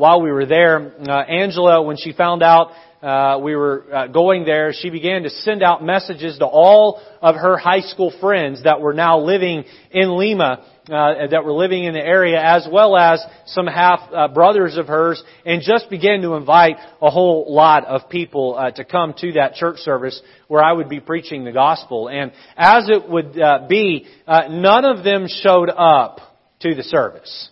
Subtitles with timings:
[0.00, 2.70] while we were there, uh, Angela, when she found out
[3.02, 7.34] uh, we were uh, going there, she began to send out messages to all of
[7.34, 11.94] her high school friends that were now living in Lima, uh, that were living in
[11.94, 16.34] the area, as well as some half uh, brothers of hers, and just began to
[16.34, 20.74] invite a whole lot of people uh, to come to that church service where I
[20.74, 22.08] would be preaching the gospel.
[22.08, 23.32] And as it would
[23.68, 26.20] be, none of them showed up
[26.60, 27.50] to the service.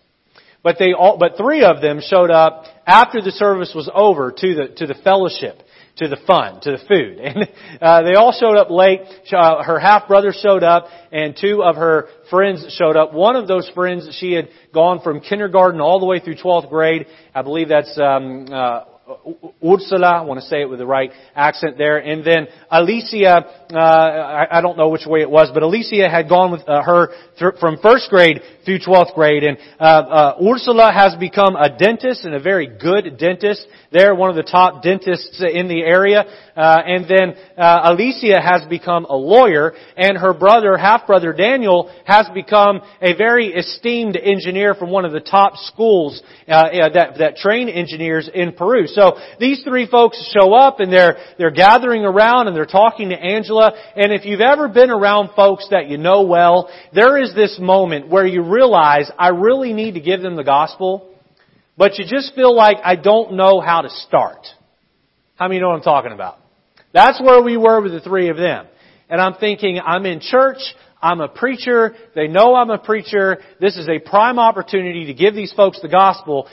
[0.67, 4.55] But they all, but three of them showed up after the service was over to
[4.57, 5.63] the, to the fellowship,
[5.99, 7.21] to the fun, to the food.
[7.25, 7.49] And,
[7.81, 9.03] uh, they all showed up late.
[9.33, 13.15] Uh, her half brother showed up and two of her friends showed up.
[13.15, 17.07] One of those friends, she had gone from kindergarten all the way through 12th grade.
[17.33, 18.87] I believe that's, um, uh,
[19.65, 23.79] Ursula, I want to say it with the right accent there, and then Alicia, uh,
[23.79, 27.13] I, I don't know which way it was, but Alicia had gone with uh, her
[27.39, 32.25] th- from first grade through 12th grade, and uh, uh, Ursula has become a dentist
[32.25, 33.67] and a very good dentist.
[33.93, 38.69] They're one of the top dentists in the area, uh, and then uh, Alicia has
[38.69, 44.75] become a lawyer, and her brother, half brother Daniel, has become a very esteemed engineer
[44.75, 48.87] from one of the top schools uh, that that train engineers in Peru.
[48.87, 53.17] So these three folks show up and they're, they're gathering around and they're talking to
[53.17, 53.73] Angela.
[53.95, 58.09] And if you've ever been around folks that you know well, there is this moment
[58.09, 61.15] where you realize, I really need to give them the gospel,
[61.77, 64.47] but you just feel like I don't know how to start.
[65.37, 66.39] How many know what I'm talking about?
[66.95, 68.67] That's where we were with the three of them.
[69.11, 70.59] And I'm thinking, I'm in church,
[71.01, 75.35] I'm a preacher, they know I'm a preacher, this is a prime opportunity to give
[75.35, 76.49] these folks the gospel,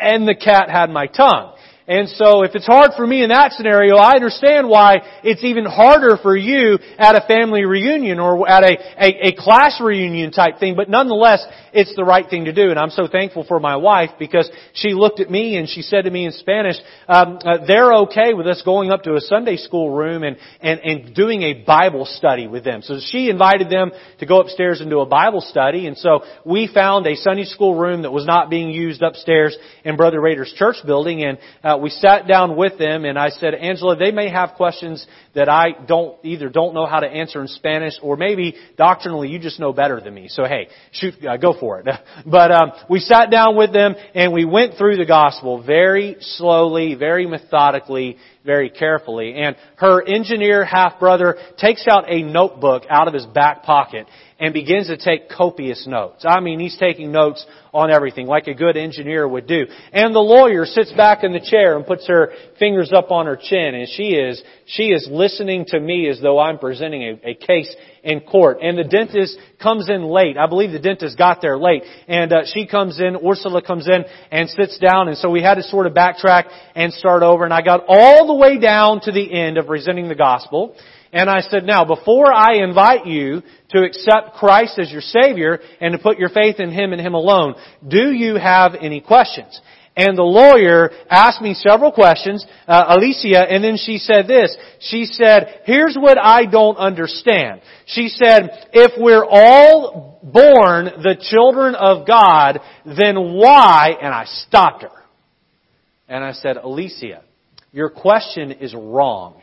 [0.00, 1.54] and the cat had my tongue.
[1.92, 5.66] And so if it's hard for me in that scenario, I understand why it's even
[5.66, 10.58] harder for you at a family reunion or at a, a, a, class reunion type
[10.58, 10.74] thing.
[10.74, 12.70] But nonetheless, it's the right thing to do.
[12.70, 16.06] And I'm so thankful for my wife because she looked at me and she said
[16.06, 16.76] to me in Spanish,
[17.08, 20.80] um, uh, they're okay with us going up to a Sunday school room and, and,
[20.80, 22.80] and doing a Bible study with them.
[22.80, 25.86] So she invited them to go upstairs and do a Bible study.
[25.86, 29.54] And so we found a Sunday school room that was not being used upstairs
[29.84, 31.22] in Brother Rader's church building.
[31.22, 35.06] And uh, we sat down with them and I said, Angela, they may have questions
[35.34, 39.38] that I don't, either don't know how to answer in Spanish or maybe doctrinally you
[39.38, 40.28] just know better than me.
[40.28, 41.86] So hey, shoot, uh, go for it.
[42.26, 46.94] but, um, we sat down with them and we went through the gospel very slowly,
[46.94, 49.34] very methodically, very carefully.
[49.34, 54.06] And her engineer half brother takes out a notebook out of his back pocket
[54.42, 56.24] and begins to take copious notes.
[56.26, 59.66] I mean, he's taking notes on everything, like a good engineer would do.
[59.92, 63.38] And the lawyer sits back in the chair and puts her fingers up on her
[63.40, 67.34] chin, and she is, she is listening to me as though I'm presenting a, a
[67.34, 68.58] case in court.
[68.60, 70.36] And the dentist comes in late.
[70.36, 71.84] I believe the dentist got there late.
[72.08, 75.06] And uh, she comes in, Ursula comes in and sits down.
[75.06, 77.44] And so we had to sort of backtrack and start over.
[77.44, 80.74] And I got all the way down to the end of presenting the gospel.
[81.12, 85.92] And I said, now, before I invite you to accept Christ as your Savior and
[85.92, 87.54] to put your faith in Him and Him alone,
[87.86, 89.60] do you have any questions?
[89.94, 94.56] And the lawyer asked me several questions, uh, Alicia, and then she said this.
[94.80, 97.60] She said, here's what I don't understand.
[97.84, 104.82] She said, if we're all born the children of God, then why, and I stopped
[104.82, 105.02] her.
[106.08, 107.22] And I said, Alicia,
[107.70, 109.42] your question is wrong.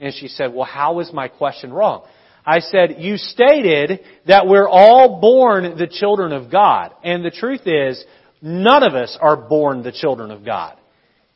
[0.00, 2.04] And she said, well, how is my question wrong?
[2.44, 6.92] I said, you stated that we're all born the children of God.
[7.02, 8.02] And the truth is,
[8.40, 10.76] none of us are born the children of God.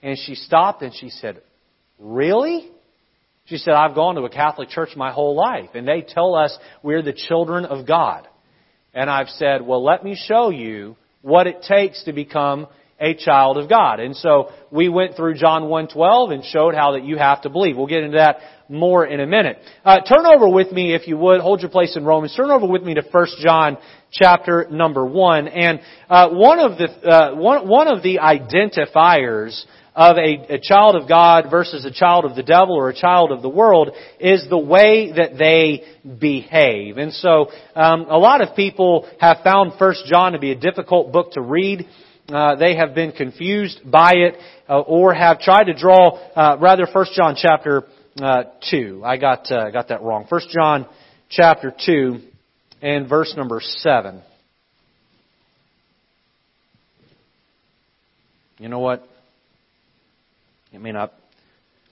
[0.03, 1.43] And she stopped and she said,
[1.99, 2.71] really?
[3.47, 6.57] She said, I've gone to a Catholic church my whole life and they tell us
[6.83, 8.29] we're the children of God.
[8.95, 12.69] And I've said, well, let me show you what it takes to become
[13.01, 13.99] a child of God.
[13.99, 17.77] And so we went through John 1.12 and showed how that you have to believe.
[17.77, 19.59] We'll get into that more in a minute.
[19.85, 22.35] Uh, turn over with me, if you would, hold your place in Romans.
[22.37, 23.79] Turn over with me to 1 John
[24.13, 25.49] chapter number 1.
[25.49, 29.65] And uh, one of the uh, one, one of the identifiers
[29.95, 33.33] of a, a, child of God versus a child of the devil or a child
[33.33, 33.91] of the world
[34.21, 35.83] is the way that they
[36.19, 36.97] behave.
[36.97, 41.13] And so, um, a lot of people have found First John to be a difficult
[41.13, 41.87] book to read
[42.33, 44.37] uh, they have been confused by it
[44.69, 47.85] uh, or have tried to draw uh, rather First John chapter
[48.21, 49.03] uh, two.
[49.05, 50.27] I got uh, got that wrong.
[50.29, 50.87] First John
[51.29, 52.21] chapter two
[52.83, 54.23] and verse number seven.
[58.59, 59.03] You know what?
[60.73, 61.15] It may not.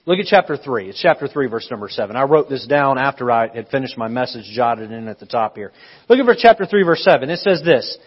[0.05, 0.89] Look at chapter 3.
[0.89, 2.15] It's chapter 3, verse number 7.
[2.15, 5.55] I wrote this down after I had finished my message, jotted in at the top
[5.55, 5.71] here.
[6.07, 7.29] Look at chapter 3, verse 7.
[7.29, 7.97] It says this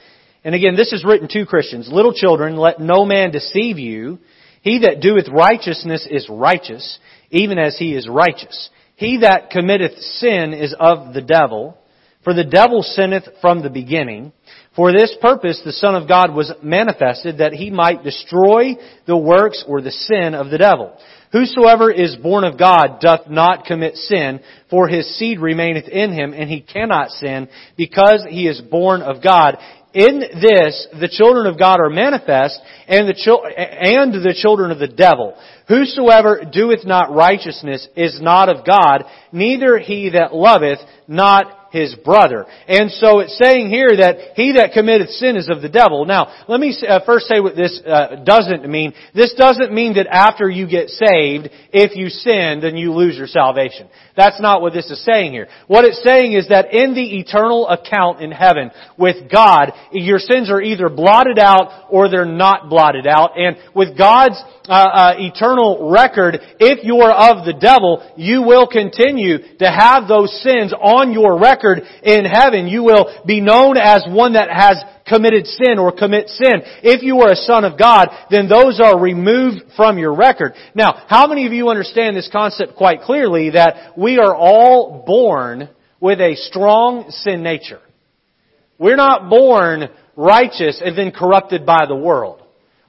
[0.45, 1.89] And again, this is written to Christians.
[1.91, 4.19] Little children, let no man deceive you.
[4.63, 6.99] He that doeth righteousness is righteous,
[7.31, 8.71] even as he is righteous.
[8.97, 11.79] He that committeth sin is of the devil,
[12.25, 14.33] for the devil sinneth from the beginning.
[14.77, 19.65] For this purpose the Son of God was manifested, that he might destroy the works
[19.67, 20.97] or the sin of the devil.
[21.33, 24.41] Whosoever is born of God doth not commit sin,
[24.71, 29.23] for his seed remaineth in him, and he cannot sin, because he is born of
[29.23, 29.57] God.
[29.95, 32.59] In this, the children of God are manifest,
[32.89, 35.37] and the, chil- and the children of the devil.
[35.69, 42.45] Whosoever doeth not righteousness is not of God, neither he that loveth not his brother.
[42.69, 46.05] And so it's saying here that he that committeth sin is of the devil.
[46.05, 48.93] Now, let me uh, first say what this uh, doesn't mean.
[49.15, 53.27] This doesn't mean that after you get saved, if you sin, then you lose your
[53.27, 53.89] salvation.
[54.17, 55.49] That's not what this is saying here.
[55.67, 60.51] What it's saying is that in the eternal account in heaven with God, your sins
[60.51, 63.39] are either blotted out or they're not blotted out.
[63.39, 68.67] And with God's uh, uh, eternal record, if you are of the devil, you will
[68.67, 72.69] continue to have those sins on your record in heaven.
[72.69, 76.63] You will be known as one that has committed sin or commit sin.
[76.83, 80.55] If you are a son of God, then those are removed from your record.
[80.75, 85.69] Now, how many of you understand this concept quite clearly that we are all born
[86.01, 87.81] with a strong sin nature?
[88.79, 92.42] We're not born righteous and then corrupted by the world.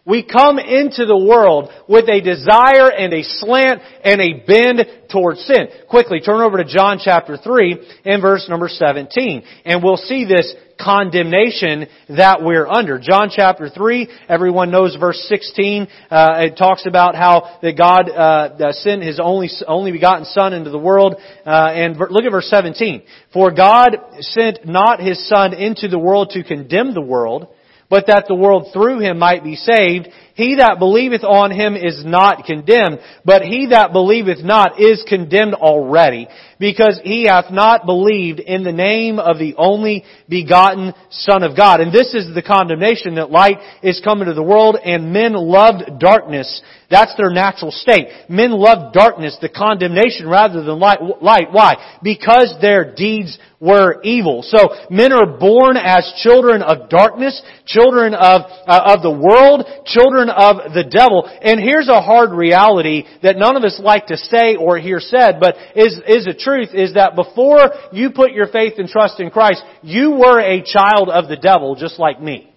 [0.05, 5.39] We come into the world with a desire and a slant and a bend towards
[5.45, 5.69] sin.
[5.89, 9.44] Quickly, turn over to John chapter 3 and verse number 17.
[9.63, 13.00] And we'll see this condemnation that we're under.
[13.00, 15.88] John chapter 3, everyone knows verse 16.
[16.11, 20.69] Uh, it talks about how that God uh, sent His only only begotten Son into
[20.69, 21.15] the world.
[21.45, 23.03] Uh, and look at verse 17.
[23.31, 27.47] For God sent not His Son into the world to condemn the world,
[27.93, 30.07] but that the world through him might be saved.
[30.35, 35.53] He that believeth on him is not condemned, but he that believeth not is condemned
[35.53, 36.27] already,
[36.59, 41.81] because he hath not believed in the name of the only begotten Son of God.
[41.81, 46.00] And this is the condemnation that light is come into the world, and men loved
[46.00, 46.62] darkness.
[46.89, 48.07] That's their natural state.
[48.27, 51.00] Men loved darkness, the condemnation, rather than light.
[51.19, 52.00] Why?
[52.01, 54.44] Because their deeds were evil.
[54.44, 60.22] So men are born as children of darkness, children of, uh, of the world, children
[60.29, 61.25] of the devil.
[61.41, 65.39] And here's a hard reality that none of us like to say or hear said,
[65.39, 69.29] but is, is a truth, is that before you put your faith and trust in
[69.29, 72.49] Christ, you were a child of the devil just like me.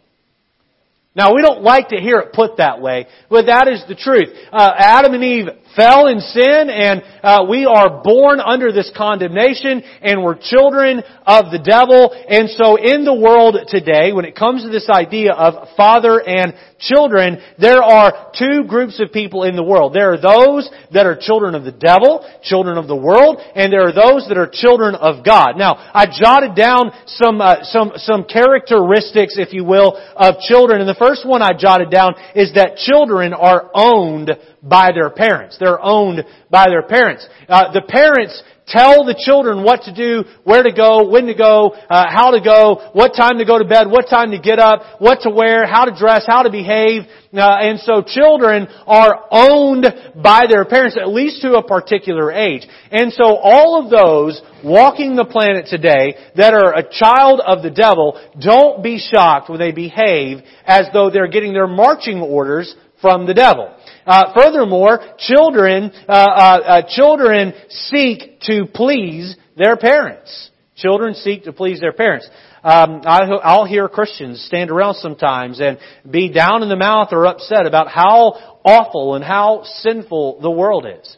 [1.16, 4.28] Now we don't like to hear it put that way, but that is the truth.
[4.52, 5.46] Uh, Adam and Eve
[5.76, 11.52] fell in sin and uh, we are born under this condemnation and we're children of
[11.52, 12.10] the devil.
[12.28, 16.54] And so in the world today, when it comes to this idea of father and
[16.78, 19.94] children, there are two groups of people in the world.
[19.94, 23.86] There are those that are children of the devil, children of the world, and there
[23.86, 25.56] are those that are children of God.
[25.56, 30.80] Now, I jotted down some uh, some some characteristics, if you will, of children.
[30.80, 34.30] And the first one I jotted down is that children are owned
[34.68, 35.56] by their parents.
[35.58, 37.26] They're owned by their parents.
[37.48, 41.70] Uh, the parents tell the children what to do, where to go, when to go,
[41.88, 44.82] uh, how to go, what time to go to bed, what time to get up,
[44.98, 47.02] what to wear, how to dress, how to behave.
[47.32, 49.86] Uh, and so children are owned
[50.20, 52.66] by their parents, at least to a particular age.
[52.90, 57.70] And so all of those walking the planet today that are a child of the
[57.70, 63.26] devil, don't be shocked when they behave as though they're getting their marching orders from
[63.26, 63.72] the devil.
[64.06, 70.50] Uh, furthermore, children uh, uh, uh, children seek to please their parents.
[70.76, 72.28] Children seek to please their parents.
[72.62, 77.26] Um, I, will hear Christians stand around sometimes and be down in the mouth or
[77.26, 81.16] upset about how awful and how sinful the world is.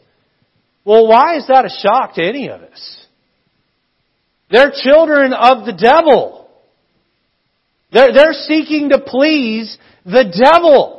[0.85, 3.05] Well, why is that a shock to any of us?
[4.49, 6.49] They're children of the devil.
[7.91, 10.98] They're, they're seeking to please the devil.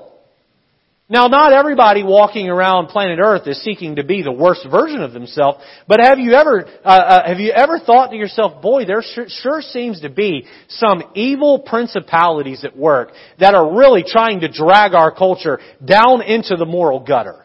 [1.11, 5.13] Now, not everybody walking around planet Earth is seeking to be the worst version of
[5.13, 9.03] themselves, but have you ever, uh, uh, have you ever thought to yourself, boy, there
[9.03, 14.49] sure, sure seems to be some evil principalities at work that are really trying to
[14.53, 17.45] drag our culture down into the moral gutter.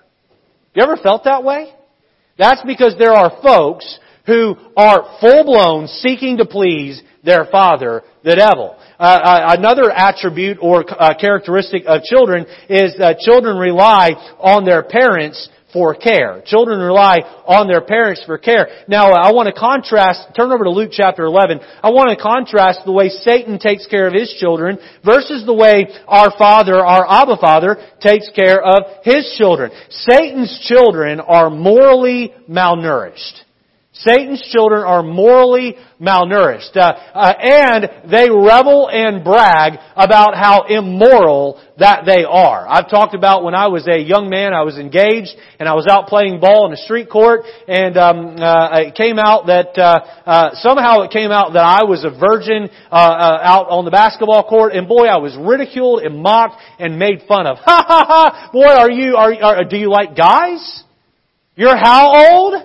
[0.76, 1.74] You ever felt that way?
[2.38, 8.36] That's because there are folks who are full blown seeking to please their father, the
[8.36, 8.78] devil.
[9.00, 14.84] Uh, uh, another attribute or uh, characteristic of children is that children rely on their
[14.84, 16.42] parents for care.
[16.46, 18.68] Children rely on their parents for care.
[18.88, 21.60] Now, I want to contrast, turn over to Luke chapter 11.
[21.84, 25.88] I want to contrast the way Satan takes care of his children versus the way
[26.08, 29.70] our Father, our Abba Father, takes care of his children.
[29.90, 33.45] Satan's children are morally malnourished.
[34.00, 36.76] Satan's children are morally malnourished.
[36.76, 36.82] Uh,
[37.14, 42.68] uh, and they revel and brag about how immoral that they are.
[42.68, 45.88] I've talked about when I was a young man, I was engaged, and I was
[45.88, 50.00] out playing ball in a street court, and um, uh, it came out that uh,
[50.26, 54.44] uh, somehow it came out that I was a virgin uh, out on the basketball
[54.44, 57.58] court, and boy, I was ridiculed and mocked and made fun of.
[57.66, 58.50] Ha ha ha!
[58.54, 60.84] Boy, are you are, are do you like guys?
[61.56, 62.65] You're how old?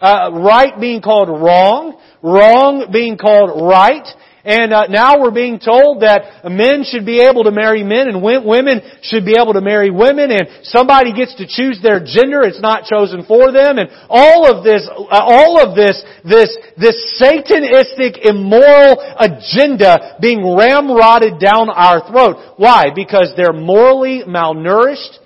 [0.00, 4.06] Uh, right being called wrong, wrong being called right,
[4.48, 8.22] and uh, now we're being told that men should be able to marry men and
[8.22, 12.60] women should be able to marry women and somebody gets to choose their gender, it's
[12.60, 18.24] not chosen for them and all of this, uh, all of this, this, this satanistic
[18.24, 22.54] immoral agenda being ramrodded down our throat.
[22.56, 22.86] Why?
[22.94, 25.18] Because they're morally malnourished,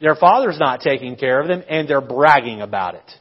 [0.00, 3.19] their father's not taking care of them, and they're bragging about it.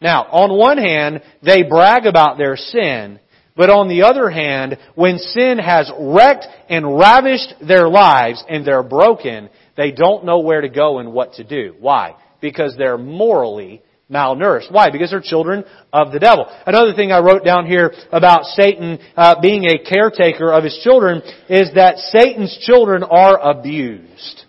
[0.00, 3.20] Now, on one hand, they brag about their sin,
[3.56, 8.82] but on the other hand, when sin has wrecked and ravished their lives and they're
[8.82, 11.74] broken, they don't know where to go and what to do.
[11.78, 12.16] Why?
[12.40, 14.70] Because they're morally malnourished.
[14.72, 14.90] Why?
[14.90, 16.46] Because they're children of the devil.
[16.66, 21.22] Another thing I wrote down here about Satan uh, being a caretaker of his children
[21.48, 24.42] is that Satan's children are abused.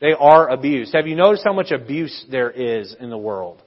[0.00, 0.94] They are abused.
[0.94, 3.61] Have you noticed how much abuse there is in the world?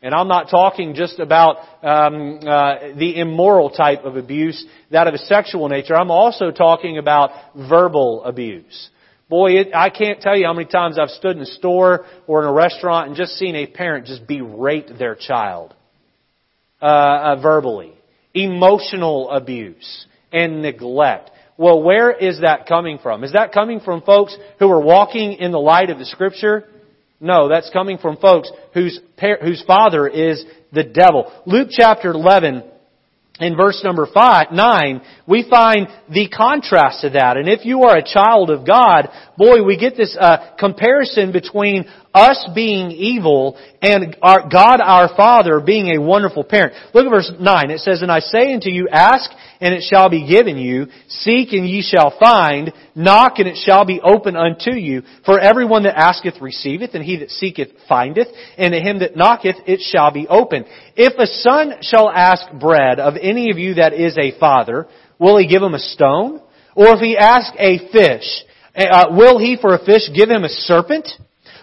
[0.00, 5.14] And I'm not talking just about um, uh, the immoral type of abuse, that of
[5.14, 5.96] a sexual nature.
[5.96, 8.90] I'm also talking about verbal abuse.
[9.28, 12.42] Boy, it, I can't tell you how many times I've stood in a store or
[12.42, 15.74] in a restaurant and just seen a parent just berate their child
[16.80, 17.92] uh, uh, verbally.
[18.34, 21.30] Emotional abuse and neglect.
[21.56, 23.24] Well, where is that coming from?
[23.24, 26.64] Is that coming from folks who are walking in the light of the Scripture?
[27.20, 31.32] No, that's coming from folks whose, whose father is the devil.
[31.46, 32.62] Luke chapter 11
[33.40, 37.36] in verse number five, 9, we find the contrast to that.
[37.36, 39.08] And if you are a child of God,
[39.38, 45.60] boy, we get this uh, comparison between us being evil and our, God our Father
[45.60, 46.74] being a wonderful parent.
[46.92, 47.70] Look at verse 9.
[47.70, 49.30] It says, And I say unto you, ask,
[49.60, 50.86] and it shall be given you.
[51.08, 52.72] Seek, and ye shall find.
[52.96, 55.02] Knock, and it shall be open unto you.
[55.24, 59.56] For everyone that asketh receiveth, and he that seeketh findeth, and to him that knocketh
[59.66, 60.64] it shall be open.
[60.96, 65.38] If a son shall ask bread of any of you that is a father, will
[65.38, 66.40] he give him a stone?
[66.74, 68.44] Or if he ask a fish,
[68.86, 71.08] uh, will he for a fish give him a serpent?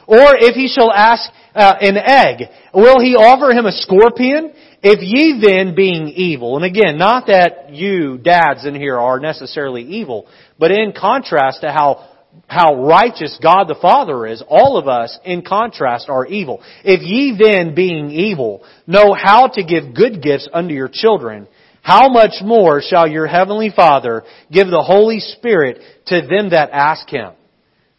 [0.08, 4.54] Or if he shall ask uh, an egg, will he offer him a scorpion?
[4.84, 9.82] If ye then being evil, and again, not that you dads in here are necessarily
[9.82, 10.28] evil,
[10.60, 12.08] but in contrast to how
[12.48, 16.62] how righteous God the Father is, all of us, in contrast, are evil.
[16.84, 21.48] If ye then, being evil, know how to give good gifts unto your children,
[21.86, 25.78] how much more shall your heavenly Father give the Holy Spirit
[26.08, 27.34] to them that ask Him?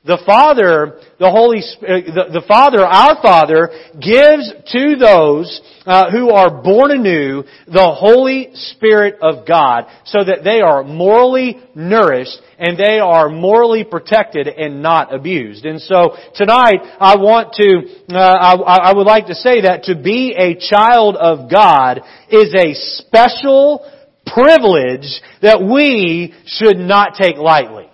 [0.07, 6.31] The Father, the Holy, uh, the, the Father, our Father, gives to those uh, who
[6.31, 12.79] are born anew the Holy Spirit of God, so that they are morally nourished and
[12.79, 15.65] they are morally protected and not abused.
[15.65, 20.01] And so tonight, I want to, uh, I, I would like to say that to
[20.01, 23.91] be a child of God is a special
[24.25, 27.89] privilege that we should not take lightly.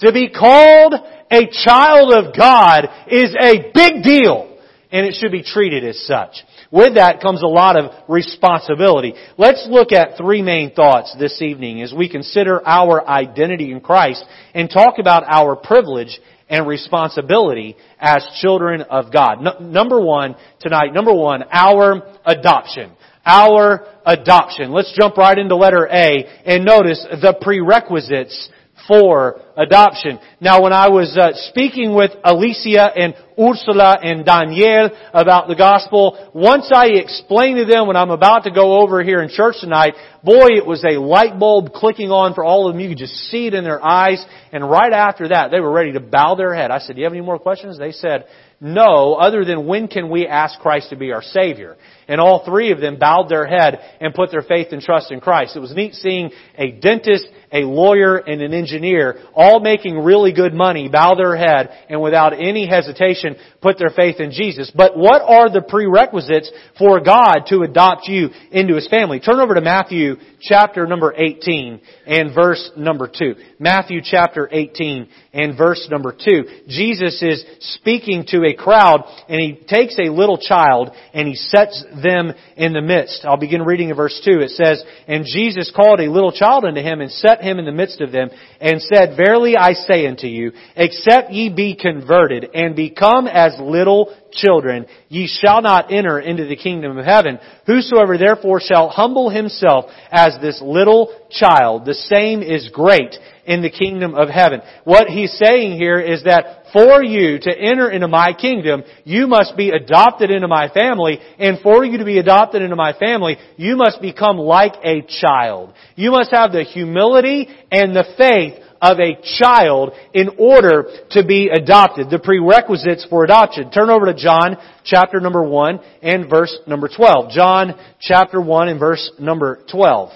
[0.00, 0.94] To be called
[1.32, 4.52] a child of God is a big deal
[4.92, 6.36] and it should be treated as such.
[6.70, 9.14] With that comes a lot of responsibility.
[9.38, 14.22] Let's look at three main thoughts this evening as we consider our identity in Christ
[14.54, 19.60] and talk about our privilege and responsibility as children of God.
[19.62, 22.92] number one tonight, number one, our adoption.
[23.24, 24.72] Our adoption.
[24.72, 28.50] Let's jump right into letter A and notice the prerequisites
[28.88, 30.18] for adoption.
[30.40, 36.30] Now when I was uh, speaking with Alicia and Ursula and Danielle about the gospel,
[36.34, 39.94] once I explained to them when I'm about to go over here in church tonight,
[40.22, 42.80] boy, it was a light bulb clicking on for all of them.
[42.80, 44.24] You could just see it in their eyes.
[44.52, 46.70] And right after that, they were ready to bow their head.
[46.70, 47.78] I said, do you have any more questions?
[47.78, 48.26] They said,
[48.60, 51.76] no, other than when can we ask Christ to be our Savior?
[52.06, 55.20] And all three of them bowed their head and put their faith and trust in
[55.20, 55.56] Christ.
[55.56, 60.54] It was neat seeing a dentist, a lawyer, and an engineer all making really good
[60.54, 64.72] money, bow their head and without any hesitation put their faith in Jesus.
[64.74, 69.20] But what are the prerequisites for God to adopt you into His family?
[69.20, 73.34] Turn over to Matthew chapter number 18 and verse number 2.
[73.58, 76.64] Matthew chapter 18 and verse number 2.
[76.68, 81.84] Jesus is speaking to a crowd and He takes a little child and He sets
[82.02, 83.24] them in the midst.
[83.24, 84.40] I'll begin reading in verse 2.
[84.40, 87.72] It says, And Jesus called a little child unto Him and set him in the
[87.72, 88.30] midst of them
[88.60, 94.14] and said, Verily I say unto you, except ye be converted and become as little
[94.32, 97.38] children, ye shall not enter into the kingdom of heaven.
[97.66, 103.70] Whosoever therefore shall humble himself as this little child, the same is great in the
[103.70, 104.60] kingdom of heaven.
[104.84, 109.56] What he's saying here is that for you to enter into my kingdom, you must
[109.56, 113.76] be adopted into my family, and for you to be adopted into my family, you
[113.76, 115.74] must become like a child.
[115.96, 121.48] You must have the humility and the faith of a child in order to be
[121.48, 122.10] adopted.
[122.10, 123.70] The prerequisites for adoption.
[123.70, 127.30] Turn over to John chapter number 1 and verse number 12.
[127.30, 130.10] John chapter 1 and verse number 12.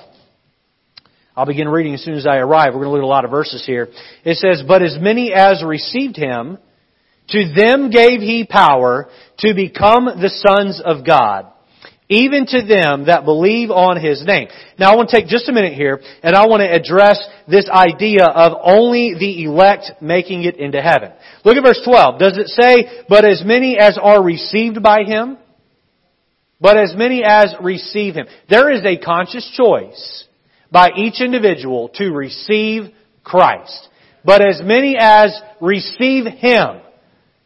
[1.36, 2.74] I'll begin reading as soon as I arrive.
[2.74, 3.88] We're going to look at a lot of verses here.
[4.24, 6.58] It says, But as many as received him,
[7.28, 9.08] to them gave he power
[9.38, 11.52] to become the sons of God
[12.08, 14.48] even to them that believe on His name.
[14.78, 17.68] Now I want to take just a minute here, and I want to address this
[17.68, 21.12] idea of only the elect making it into heaven.
[21.44, 22.18] Look at verse 12.
[22.18, 25.38] Does it say, but as many as are received by Him?
[26.60, 28.26] But as many as receive Him.
[28.48, 30.24] There is a conscious choice
[30.70, 32.84] by each individual to receive
[33.24, 33.88] Christ.
[34.24, 36.80] But as many as receive Him,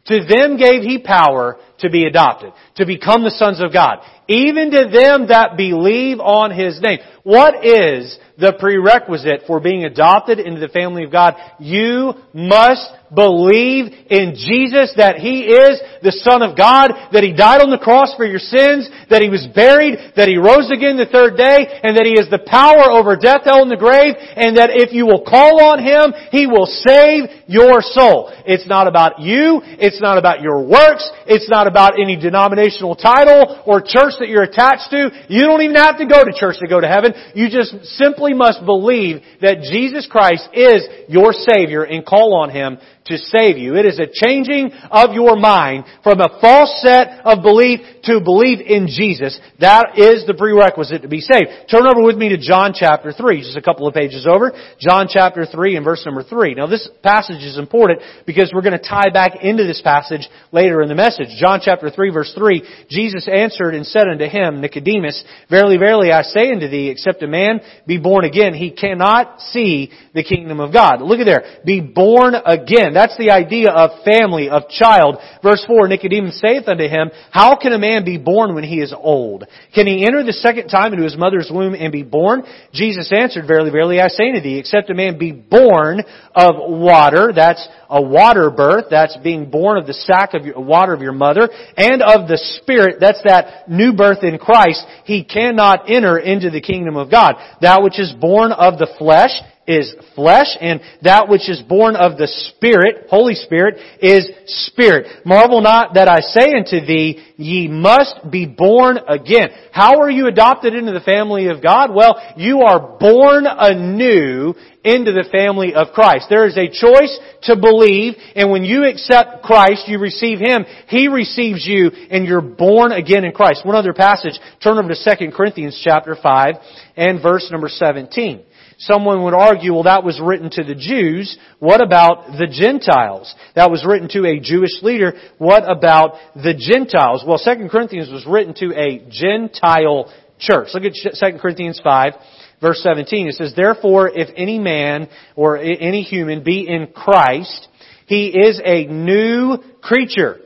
[0.05, 3.99] to them gave He power to be adopted, to become the sons of God
[4.31, 6.99] even to them that believe on His name.
[7.23, 11.35] What is the prerequisite for being adopted into the family of God?
[11.59, 17.61] You must believe in Jesus that He is the Son of God, that He died
[17.61, 21.11] on the cross for your sins, that He was buried, that He rose again the
[21.11, 24.57] third day, and that He has the power over death, hell, and the grave, and
[24.57, 28.31] that if you will call on Him, He will save your soul.
[28.47, 33.63] It's not about you, it's not about your works, it's not about any denominational title
[33.65, 35.09] or church that you're attached to.
[35.31, 37.15] You don't even have to go to church to go to heaven.
[37.33, 42.77] You just simply must believe that Jesus Christ is your Savior and call on Him
[43.05, 43.75] to save you.
[43.75, 48.59] It is a changing of your mind from a false set of belief to believe
[48.61, 49.39] in Jesus.
[49.59, 51.49] That is the prerequisite to be saved.
[51.69, 54.51] Turn over with me to John chapter 3, just a couple of pages over.
[54.79, 56.55] John chapter 3 and verse number 3.
[56.55, 60.81] Now this passage is important because we're going to tie back into this passage later
[60.81, 61.29] in the message.
[61.39, 66.21] John chapter 3 verse 3, Jesus answered and said unto him, Nicodemus, Verily, verily, I
[66.21, 70.71] say unto thee, except a man be born again, he cannot see the kingdom of
[70.71, 71.01] God.
[71.01, 71.61] Look at there.
[71.65, 72.90] Be born again.
[72.93, 75.17] That's the idea of family, of child.
[75.43, 78.93] Verse 4, Nicodemus saith unto him, How can a man be born when he is
[78.95, 79.45] old?
[79.73, 82.43] Can he enter the second time into his mother's womb and be born?
[82.73, 86.01] Jesus answered, Verily, verily, I say unto thee, except a man be born
[86.35, 90.93] of water, that's a water birth, that's being born of the sac of your, water
[90.93, 95.89] of your mother, and of the Spirit, that's that new birth in Christ, he cannot
[95.89, 97.35] enter into the kingdom of God.
[97.61, 99.31] That which is born of the flesh
[99.71, 105.25] is flesh, and that which is born of the Spirit, Holy Spirit, is spirit.
[105.25, 109.49] Marvel not that I say unto thee, ye must be born again.
[109.71, 111.93] How are you adopted into the family of God?
[111.93, 114.53] Well, you are born anew
[114.83, 116.25] into the family of Christ.
[116.29, 121.07] There is a choice to believe, and when you accept Christ, you receive Him, He
[121.07, 123.65] receives you, and you're born again in Christ.
[123.65, 126.55] One other passage, turn over to 2 Corinthians chapter 5
[126.97, 128.43] and verse number 17.
[128.85, 131.37] Someone would argue, well, that was written to the Jews.
[131.59, 133.33] What about the Gentiles?
[133.53, 135.13] That was written to a Jewish leader.
[135.37, 137.23] What about the Gentiles?
[137.25, 140.69] Well, 2 Corinthians was written to a Gentile church.
[140.73, 142.13] Look at 2 Corinthians 5,
[142.59, 143.27] verse 17.
[143.27, 147.67] It says, Therefore, if any man or any human be in Christ,
[148.07, 150.39] he is a new creature.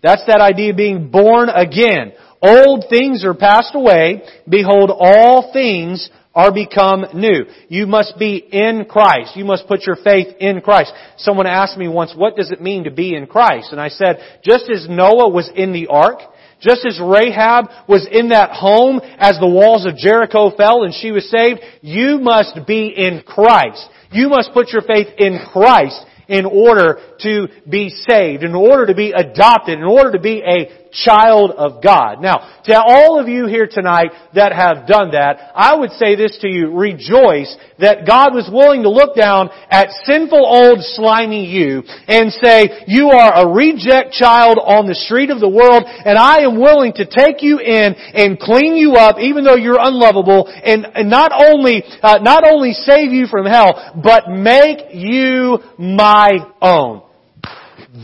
[0.00, 2.12] That's that idea of being born again.
[2.40, 4.22] Old things are passed away.
[4.48, 6.08] Behold, all things
[6.40, 7.44] are become new.
[7.68, 9.36] You must be in Christ.
[9.36, 10.92] You must put your faith in Christ.
[11.18, 13.72] Someone asked me once, what does it mean to be in Christ?
[13.72, 16.20] And I said, just as Noah was in the ark,
[16.60, 21.10] just as Rahab was in that home as the walls of Jericho fell and she
[21.10, 23.86] was saved, you must be in Christ.
[24.12, 28.94] You must put your faith in Christ in order to be saved, in order to
[28.94, 32.20] be adopted, in order to be a child of God.
[32.20, 36.38] Now, to all of you here tonight that have done that, I would say this
[36.42, 41.82] to you, rejoice that God was willing to look down at sinful old slimy you
[42.06, 46.42] and say, you are a reject child on the street of the world and I
[46.42, 50.86] am willing to take you in and clean you up even though you're unlovable and,
[50.94, 57.02] and not only, uh, not only save you from hell, but make you my own.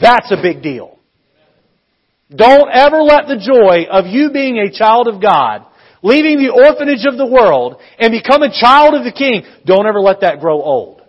[0.01, 0.96] That's a big deal.
[2.35, 5.65] Don't ever let the joy of you being a child of God,
[6.03, 10.01] leaving the orphanage of the world, and become a child of the King, don't ever
[10.01, 11.03] let that grow old.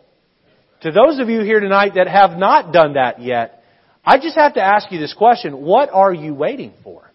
[0.81, 3.63] To those of you here tonight that have not done that yet,
[4.05, 5.61] I just have to ask you this question.
[5.61, 7.09] What are you waiting for?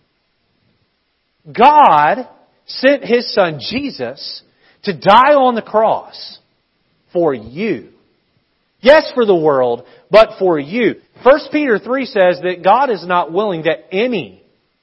[1.46, 2.28] God
[2.66, 4.42] sent His Son Jesus
[4.82, 6.38] to die on the cross
[7.12, 7.90] for you.
[8.80, 10.96] Yes, for the world, but for you.
[11.22, 14.42] 1 Peter 3 says that God is not willing that any,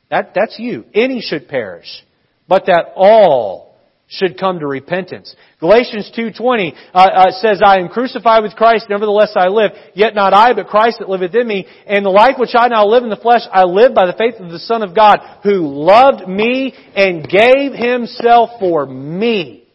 [0.10, 1.88] that, that's you, any should perish,
[2.48, 3.70] but that all
[4.10, 5.36] should come to repentance.
[5.60, 10.34] Galatians 2.20 uh, uh, says, I am crucified with Christ, nevertheless I live, yet not
[10.34, 11.68] I, but Christ that liveth in me.
[11.86, 14.36] And the life which I now live in the flesh, I live by the faith
[14.40, 19.68] of the Son of God, who loved me and gave himself for me.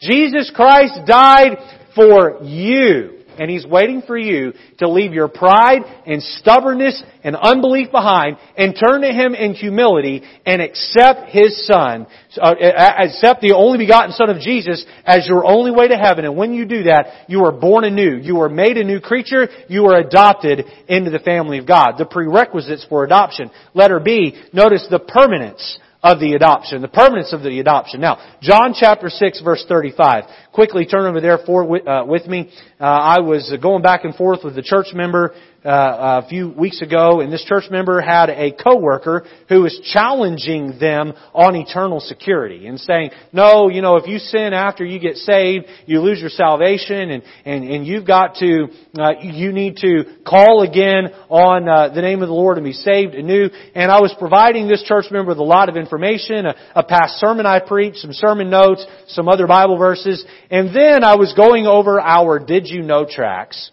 [0.00, 1.56] Jesus Christ died
[1.94, 3.21] for you.
[3.38, 8.74] And He's waiting for you to leave your pride and stubbornness and unbelief behind and
[8.74, 12.06] turn to Him in humility and accept His Son,
[12.40, 16.24] uh, accept the only begotten Son of Jesus as your only way to heaven.
[16.24, 18.16] And when you do that, you are born anew.
[18.16, 19.48] You are made a new creature.
[19.68, 21.94] You are adopted into the family of God.
[21.98, 23.50] The prerequisites for adoption.
[23.74, 28.00] Letter B, notice the permanence of the adoption, the permanence of the adoption.
[28.00, 30.24] Now, John chapter 6 verse 35.
[30.52, 32.50] Quickly turn over there for, uh, with me.
[32.80, 35.34] Uh, I was going back and forth with the church member
[35.64, 40.78] uh, a few weeks ago, and this church member had a coworker who was challenging
[40.80, 45.16] them on eternal security and saying, "No, you know, if you sin after you get
[45.16, 50.04] saved, you lose your salvation, and and and you've got to, uh, you need to
[50.26, 54.00] call again on uh, the name of the Lord and be saved anew." And I
[54.00, 57.60] was providing this church member with a lot of information, a, a past sermon I
[57.60, 62.38] preached, some sermon notes, some other Bible verses, and then I was going over our
[62.38, 63.70] "Did you know?" tracks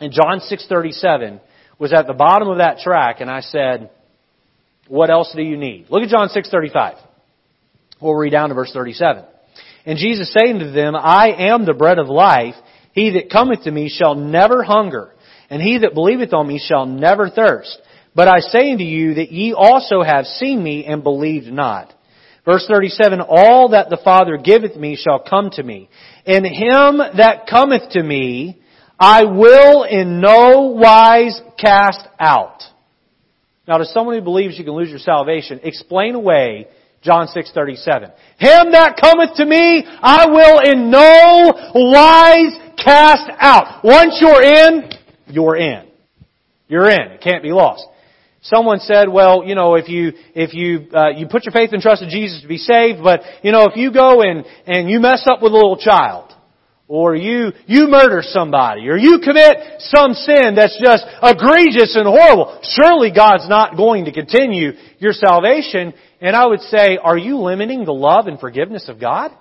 [0.00, 1.40] and John 6:37
[1.78, 3.90] was at the bottom of that track and I said,
[4.88, 6.96] "What else do you need?" Look at John 6:35.
[8.00, 9.24] We'll read down to verse 37.
[9.86, 12.54] And Jesus saying to them, I am the bread of life.
[12.92, 15.12] He that cometh to me shall never hunger,
[15.50, 17.80] and he that believeth on me shall never thirst.
[18.14, 21.92] But I say unto you that ye also have seen me and believed not.
[22.44, 25.88] Verse 37, All that the Father giveth me shall come to me,
[26.24, 28.60] and him that cometh to me
[28.98, 32.62] I will in no wise cast out.
[33.66, 36.68] Now to someone who believes you can lose your salvation, explain away
[37.02, 38.12] John 6:37.
[38.38, 43.84] Him that cometh to me, I will in no wise cast out.
[43.84, 44.90] Once you're in,
[45.26, 45.86] you're in.
[46.68, 47.12] You're in.
[47.12, 47.86] It can't be lost.
[48.42, 51.80] Someone said, well, you know, if you, if you, uh, you put your faith and
[51.80, 55.00] trust in Jesus to be saved, but, you know, if you go and, and you
[55.00, 56.30] mess up with a little child,
[56.86, 62.60] or you, you murder somebody, or you commit some sin that's just egregious and horrible,
[62.62, 65.94] surely God's not going to continue your salvation.
[66.20, 69.32] And I would say, are you limiting the love and forgiveness of God?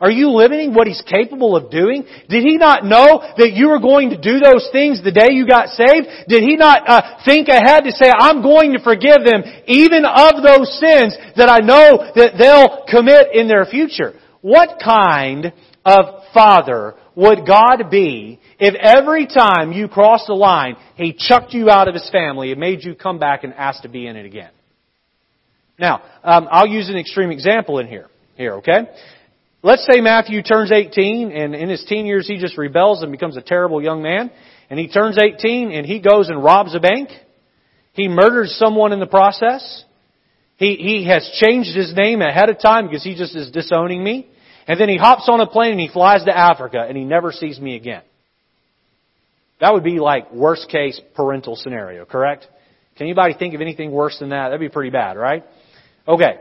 [0.00, 2.04] Are you limiting what He's capable of doing?
[2.28, 5.46] Did He not know that you were going to do those things the day you
[5.46, 6.06] got saved?
[6.28, 10.42] Did He not uh, think ahead to say, I'm going to forgive them even of
[10.42, 14.14] those sins that I know that they'll commit in their future?
[14.40, 15.52] What kind
[15.88, 21.70] of father would God be if every time you crossed the line, He chucked you
[21.70, 24.26] out of His family and made you come back and ask to be in it
[24.26, 24.50] again?
[25.78, 28.08] Now, um, I'll use an extreme example in here.
[28.36, 28.88] Here, okay?
[29.62, 33.36] Let's say Matthew turns 18 and in his teen years he just rebels and becomes
[33.36, 34.30] a terrible young man.
[34.70, 37.08] And he turns 18 and he goes and robs a bank.
[37.94, 39.84] He murders someone in the process.
[40.56, 44.28] He, he has changed his name ahead of time because he just is disowning me.
[44.68, 47.32] And then he hops on a plane and he flies to Africa and he never
[47.32, 48.02] sees me again.
[49.60, 52.46] That would be like worst case parental scenario, correct?
[52.96, 54.48] Can anybody think of anything worse than that?
[54.48, 55.44] That'd be pretty bad, right?
[56.06, 56.36] Okay.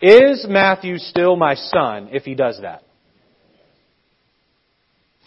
[0.00, 2.82] Is Matthew still my son if he does that?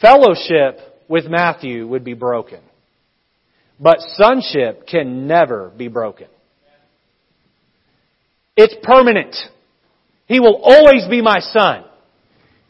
[0.01, 2.60] Fellowship with Matthew would be broken.
[3.79, 6.27] But sonship can never be broken.
[8.58, 9.36] It's permanent.
[10.28, 11.84] He will always be my son.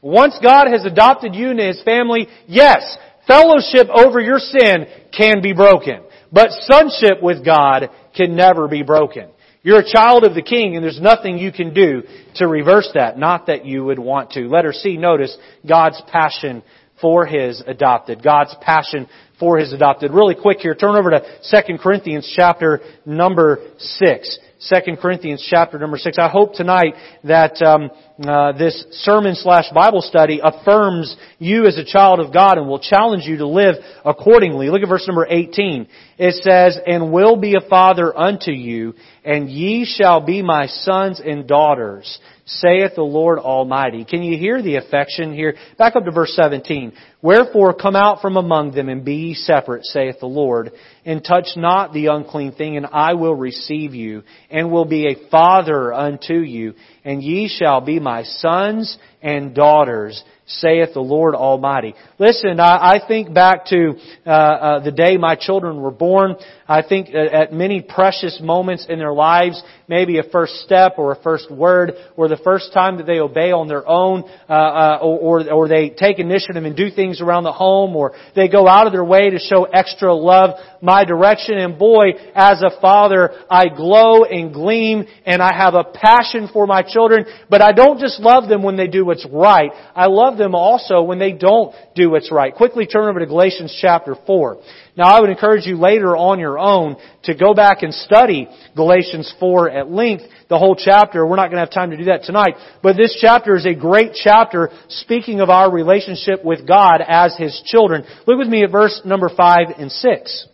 [0.01, 5.53] Once God has adopted you into His family, yes, fellowship over your sin can be
[5.53, 6.01] broken.
[6.31, 9.29] But sonship with God can never be broken.
[9.63, 12.03] You're a child of the King and there's nothing you can do
[12.35, 13.17] to reverse that.
[13.17, 14.41] Not that you would want to.
[14.41, 15.35] Letter C, notice
[15.67, 16.61] God's passion
[17.01, 18.23] for His adopted.
[18.23, 19.07] God's passion
[19.39, 20.11] for His adopted.
[20.11, 24.39] Really quick here, turn over to 2 Corinthians chapter number 6.
[24.69, 26.17] 2 Corinthians chapter number 6.
[26.17, 27.91] I hope tonight that um,
[28.27, 32.79] uh, this sermon slash Bible study affirms you as a child of God and will
[32.79, 34.69] challenge you to live accordingly.
[34.69, 35.87] Look at verse number 18.
[36.17, 41.21] It says, And will be a father unto you, and ye shall be my sons
[41.23, 44.05] and daughters saith the Lord Almighty.
[44.05, 45.55] Can you hear the affection here?
[45.77, 46.93] Back up to verse 17.
[47.21, 50.71] Wherefore come out from among them and be ye separate, saith the Lord,
[51.05, 55.29] and touch not the unclean thing, and I will receive you, and will be a
[55.29, 61.95] father unto you, and ye shall be my sons and daughters, saith the Lord Almighty.
[62.19, 66.35] Listen, I, I think back to uh, uh, the day my children were born.
[66.67, 71.21] I think at many precious moments in their lives, maybe a first step or a
[71.21, 75.47] first word, or the first time that they obey on their own, uh, uh, or,
[75.51, 78.93] or they take initiative and do things around the home, or they go out of
[78.93, 81.57] their way to show extra love my direction.
[81.59, 86.65] And boy, as a father, I glow and gleam, and I have a passion for
[86.65, 87.25] my children.
[87.47, 89.71] But I don't just love them when they do what's right.
[89.95, 92.53] I love them also when they don't do what's right.
[92.53, 94.61] Quickly turn over to Galatians chapter four.
[94.97, 99.33] Now I would encourage you later on your own to go back and study Galatians
[99.39, 101.25] 4 at length, the whole chapter.
[101.25, 102.55] We're not going to have time to do that tonight.
[102.81, 107.61] But this chapter is a great chapter speaking of our relationship with God as His
[107.65, 108.05] children.
[108.25, 110.47] Look with me at verse number 5 and 6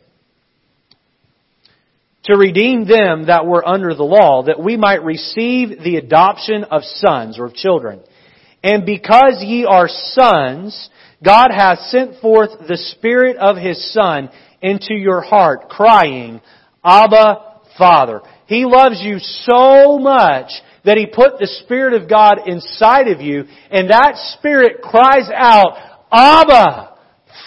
[2.24, 6.84] to redeem them that were under the law, that we might receive the adoption of
[6.84, 8.00] sons or of children.
[8.64, 10.90] And because ye are sons,
[11.24, 14.30] God hath sent forth the Spirit of His Son
[14.62, 16.42] into your heart, crying,
[16.84, 18.22] Abba, Father.
[18.48, 20.52] He loves you so much
[20.84, 25.78] that He put the Spirit of God inside of you, and that Spirit cries out,
[26.12, 26.98] Abba,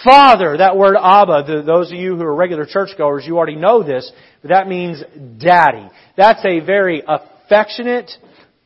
[0.03, 0.57] Father.
[0.57, 4.09] That word Abba, those of you who are regular churchgoers, you already know this,
[4.41, 5.03] but that means
[5.37, 5.89] daddy.
[6.15, 8.09] That's a very affectionate,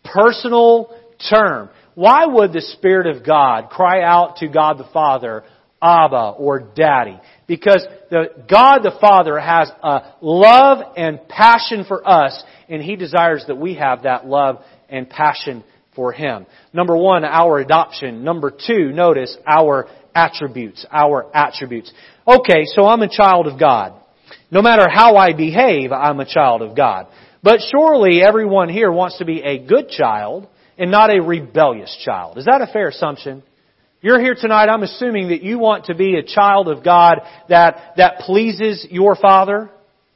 [0.04, 0.96] personal
[1.30, 1.70] term.
[2.00, 5.44] Why would the Spirit of God cry out to God the Father,
[5.82, 7.20] Abba or Daddy?
[7.46, 13.44] Because the, God the Father has a love and passion for us, and He desires
[13.48, 15.62] that we have that love and passion
[15.94, 16.46] for Him.
[16.72, 18.24] Number one, our adoption.
[18.24, 20.86] Number two, notice our attributes.
[20.90, 21.92] Our attributes.
[22.26, 24.02] Okay, so I'm a child of God.
[24.50, 27.08] No matter how I behave, I'm a child of God.
[27.44, 30.48] But surely everyone here wants to be a good child
[30.80, 32.38] and not a rebellious child.
[32.38, 33.44] Is that a fair assumption?
[34.02, 37.96] You're here tonight, I'm assuming that you want to be a child of God that,
[37.98, 39.70] that pleases your Father,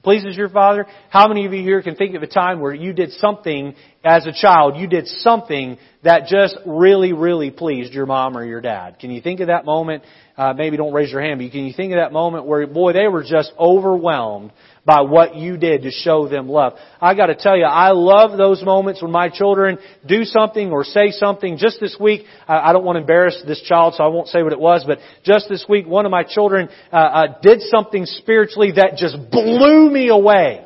[0.03, 0.85] pleases your Father.
[1.09, 4.25] How many of you here can think of a time where you did something as
[4.25, 8.99] a child, you did something that just really, really pleased your mom or your dad?
[8.99, 10.03] Can you think of that moment?
[10.37, 12.93] Uh, maybe don't raise your hand, but can you think of that moment where, boy,
[12.93, 14.53] they were just overwhelmed
[14.85, 16.73] by what you did to show them love.
[16.99, 21.11] I gotta tell you, I love those moments when my children do something or say
[21.11, 21.57] something.
[21.57, 24.51] Just this week, I don't want to embarrass this child, so I won't say what
[24.51, 28.73] it was, but just this week, one of my children uh, uh, did something spiritually
[28.75, 30.65] that just blew me away.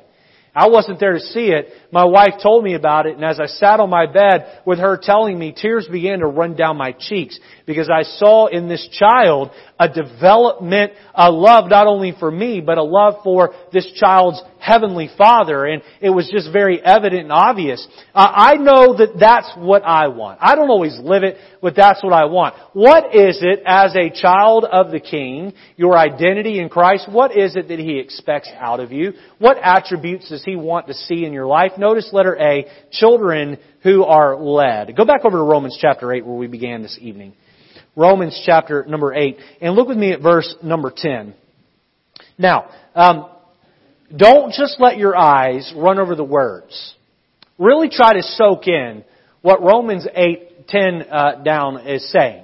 [0.56, 1.70] I wasn't there to see it.
[1.92, 5.00] My wife told me about it, and as I sat on my bed with her
[5.02, 9.52] telling me, tears began to run down my cheeks because I saw in this child
[9.80, 15.10] a development, a love not only for me, but a love for this child's heavenly
[15.18, 15.66] father.
[15.66, 17.88] And it was just very evident and obvious.
[18.14, 20.40] Uh, I know that that's what I want.
[20.42, 22.56] I don't always live it, but that's what I want.
[22.74, 27.56] What is it as a child of the King, your identity in Christ, what is
[27.56, 29.14] it that He expects out of you?
[29.38, 31.74] What attributes does He want to see in your life?
[31.80, 34.96] Notice letter A, children who are led.
[34.96, 37.34] Go back over to Romans chapter 8 where we began this evening.
[37.96, 39.38] Romans chapter number 8.
[39.62, 41.34] And look with me at verse number 10.
[42.38, 43.30] Now, um,
[44.16, 46.96] don't just let your eyes run over the words.
[47.58, 49.04] Really try to soak in
[49.42, 52.44] what Romans 8, 10 uh, down is saying.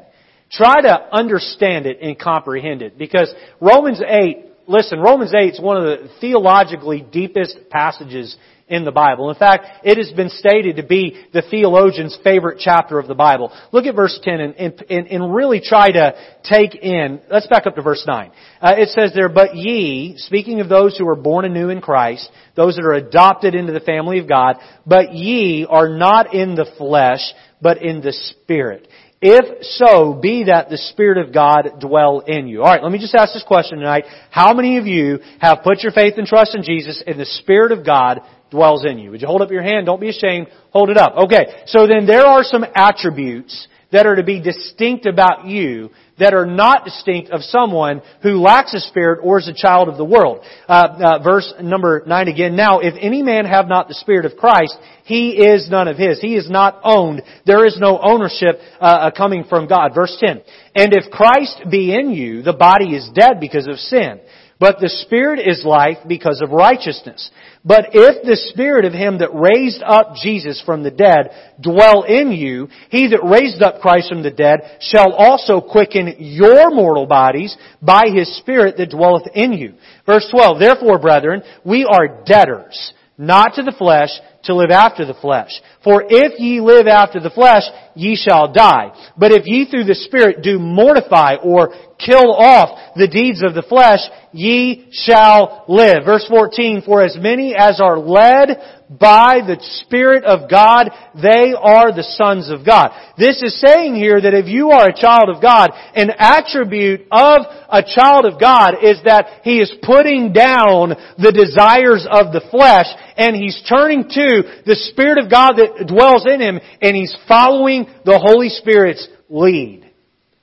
[0.52, 5.78] Try to understand it and comprehend it because Romans 8, listen, Romans 8 is one
[5.78, 8.36] of the theologically deepest passages
[8.68, 9.30] in the Bible.
[9.30, 13.52] In fact, it has been stated to be the theologian's favorite chapter of the Bible.
[13.72, 14.56] Look at verse 10 and,
[14.90, 18.32] and, and really try to take in, let's back up to verse 9.
[18.62, 22.30] Uh, it says there, But ye, speaking of those who are born anew in Christ,
[22.56, 26.72] those that are adopted into the family of God, but ye are not in the
[26.78, 27.22] flesh,
[27.62, 28.88] but in the Spirit
[29.22, 32.60] If so, be that the Spirit of God dwell in you.
[32.60, 34.04] Alright, let me just ask this question tonight.
[34.30, 37.72] How many of you have put your faith and trust in Jesus and the Spirit
[37.72, 38.20] of God
[38.54, 39.10] dwells in you?
[39.12, 39.88] Would you hold up your hand?
[39.88, 40.48] Don't be ashamed.
[40.70, 41.16] Hold it up.
[41.26, 45.90] Okay, so then there are some attributes that are to be distinct about you
[46.20, 49.98] that are not distinct of someone who lacks a spirit or is a child of
[49.98, 50.44] the world.
[50.68, 52.56] Uh, uh, verse number nine again.
[52.56, 56.20] Now, if any man have not the spirit of Christ, he is none of his.
[56.20, 57.22] He is not owned.
[57.46, 59.92] There is no ownership uh, uh coming from God.
[59.96, 60.42] Verse ten.
[60.76, 64.20] And if Christ be in you, the body is dead because of sin.
[64.60, 67.32] But the Spirit is life because of righteousness.
[67.66, 72.32] But if the Spirit of Him that raised up Jesus from the dead dwell in
[72.32, 77.56] you, He that raised up Christ from the dead shall also quicken your mortal bodies
[77.82, 79.74] by His Spirit that dwelleth in you.
[80.06, 84.10] Verse 12, Therefore, brethren, we are debtors, not to the flesh,
[84.44, 85.52] to live after the flesh.
[85.84, 87.64] For if ye live after the flesh,
[87.96, 88.92] ye shall die.
[89.18, 93.64] But if ye through the Spirit do mortify or kill off the deeds of the
[93.64, 94.00] flesh,
[94.32, 96.06] ye shall live.
[96.06, 101.94] Verse 14, For as many as are led by the Spirit of God, they are
[101.94, 102.92] the sons of God.
[103.18, 107.46] This is saying here that if you are a child of God, an attribute of
[107.70, 112.88] a child of God is that he is putting down the desires of the flesh
[113.18, 117.86] and he's turning to the Spirit of God that dwells in him and he's following
[118.06, 119.90] the Holy Spirit's lead.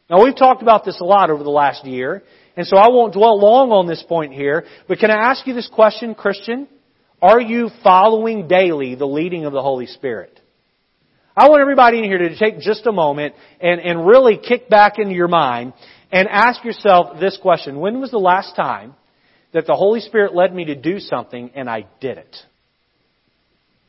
[0.09, 2.23] Now we've talked about this a lot over the last year,
[2.57, 5.55] and so I won't dwell long on this point here, but can I ask you
[5.55, 6.69] this question, Christian?
[7.23, 10.41] Are you following daily the leading of the Holy Spirit?
[11.37, 14.99] I want everybody in here to take just a moment and, and really kick back
[14.99, 15.75] into your mind
[16.11, 17.79] and ask yourself this question.
[17.79, 18.95] When was the last time
[19.53, 22.37] that the Holy Spirit led me to do something and I did it?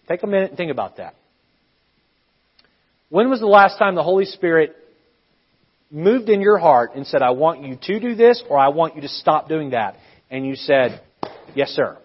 [0.07, 1.15] Take a minute and think about that.
[3.09, 4.75] When was the last time the Holy Spirit
[5.91, 8.95] moved in your heart and said, I want you to do this or I want
[8.95, 9.95] you to stop doing that?
[10.29, 11.01] And you said,
[11.53, 11.97] Yes, sir.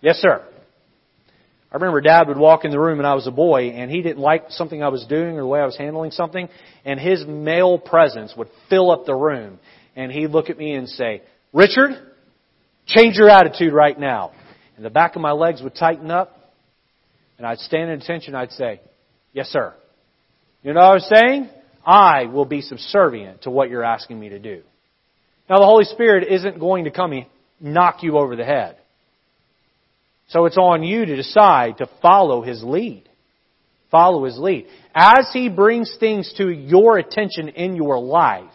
[0.00, 0.44] Yes, sir.
[1.70, 4.02] I remember Dad would walk in the room when I was a boy and he
[4.02, 6.48] didn't like something I was doing or the way I was handling something
[6.84, 9.58] and his male presence would fill up the room
[9.96, 11.92] and he'd look at me and say, Richard,
[12.86, 14.32] change your attitude right now.
[14.76, 16.36] And the back of my legs would tighten up
[17.38, 18.80] and I'd stand at attention I'd say,
[19.32, 19.74] Yes, sir.
[20.62, 21.48] You know what I was saying?
[21.84, 24.62] I will be subservient to what you're asking me to do.
[25.48, 27.26] Now the Holy Spirit isn't going to come and
[27.60, 28.76] knock you over the head.
[30.28, 33.08] So it's on you to decide to follow His lead.
[33.90, 34.66] Follow His lead.
[34.94, 38.50] As He brings things to your attention in your life,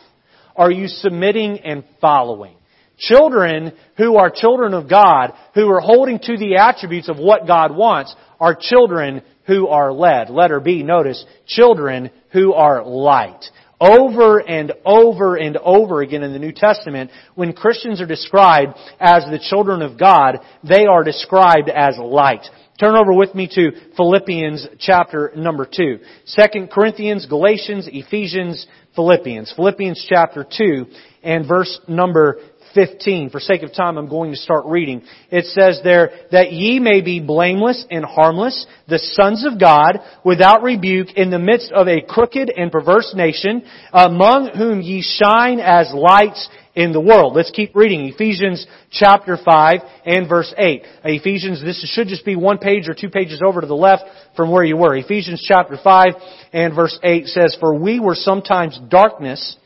[0.56, 2.57] are you submitting and following?
[2.98, 7.76] Children who are children of God, who are holding to the attributes of what God
[7.76, 10.30] wants, are children who are led.
[10.30, 13.46] Letter B, notice, children who are light.
[13.80, 19.24] Over and over and over again in the New Testament, when Christians are described as
[19.26, 22.46] the children of God, they are described as light.
[22.80, 26.00] Turn over with me to Philippians chapter number 2.
[26.36, 29.54] 2 Corinthians, Galatians, Ephesians, Philippians.
[29.56, 30.86] Philippians chapter 2
[31.24, 32.40] and verse number
[32.78, 33.32] 15.
[33.32, 35.02] For sake of time, I'm going to start reading.
[35.32, 40.62] It says there, that ye may be blameless and harmless, the sons of God, without
[40.62, 45.92] rebuke, in the midst of a crooked and perverse nation, among whom ye shine as
[45.92, 47.36] lights in the world.
[47.36, 48.06] Let's keep reading.
[48.06, 50.84] Ephesians chapter 5 and verse 8.
[50.84, 54.04] Uh, Ephesians, this should just be one page or two pages over to the left
[54.36, 54.96] from where you were.
[54.96, 56.14] Ephesians chapter 5
[56.54, 59.58] and verse 8 says, For we were sometimes darkness,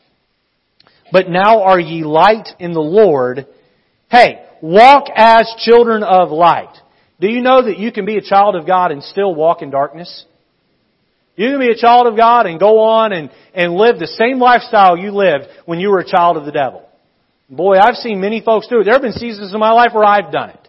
[1.12, 3.46] but now are ye light in the Lord.
[4.10, 6.74] Hey, walk as children of light.
[7.20, 9.70] Do you know that you can be a child of God and still walk in
[9.70, 10.24] darkness?
[11.36, 14.38] You can be a child of God and go on and, and live the same
[14.38, 16.88] lifestyle you lived when you were a child of the devil.
[17.48, 18.84] Boy, I've seen many folks do it.
[18.84, 20.68] There have been seasons in my life where I've done it.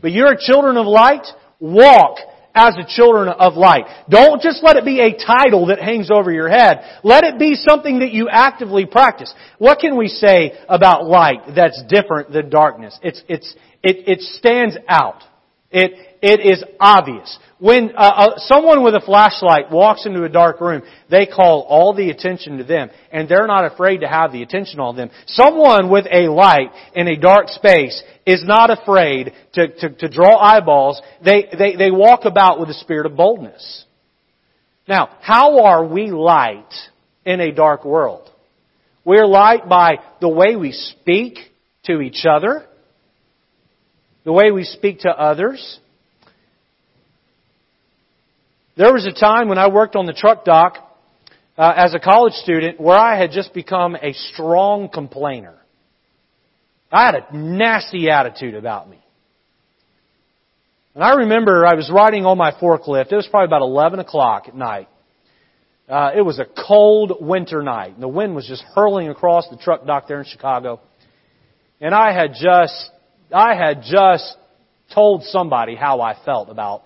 [0.00, 1.26] But you're children of light,
[1.60, 2.18] walk
[2.54, 3.84] as the children of light.
[4.08, 7.00] Don't just let it be a title that hangs over your head.
[7.02, 9.34] Let it be something that you actively practice.
[9.58, 12.98] What can we say about light that's different than darkness?
[13.02, 15.22] It's, it's, it, it stands out.
[15.70, 17.38] It, it is obvious.
[17.64, 21.94] When uh, uh, someone with a flashlight walks into a dark room, they call all
[21.94, 25.08] the attention to them, and they're not afraid to have the attention on them.
[25.28, 30.36] Someone with a light in a dark space is not afraid to, to, to draw
[30.36, 31.00] eyeballs.
[31.24, 33.86] They, they, they walk about with a spirit of boldness.
[34.86, 36.70] Now, how are we light
[37.24, 38.30] in a dark world?
[39.06, 41.38] We're light by the way we speak
[41.84, 42.66] to each other,
[44.24, 45.80] the way we speak to others.
[48.76, 50.78] There was a time when I worked on the truck dock
[51.56, 55.54] uh, as a college student where I had just become a strong complainer.
[56.90, 58.98] I had a nasty attitude about me.
[60.94, 63.12] And I remember I was riding on my forklift.
[63.12, 64.88] It was probably about 11 o'clock at night.
[65.88, 67.94] Uh, it was a cold winter night.
[67.94, 70.80] And the wind was just hurling across the truck dock there in Chicago.
[71.80, 72.90] And I had just,
[73.32, 74.36] I had just
[74.92, 76.84] told somebody how I felt about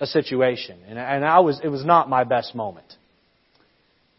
[0.00, 0.78] a situation.
[0.88, 2.86] And, and I was, it was not my best moment.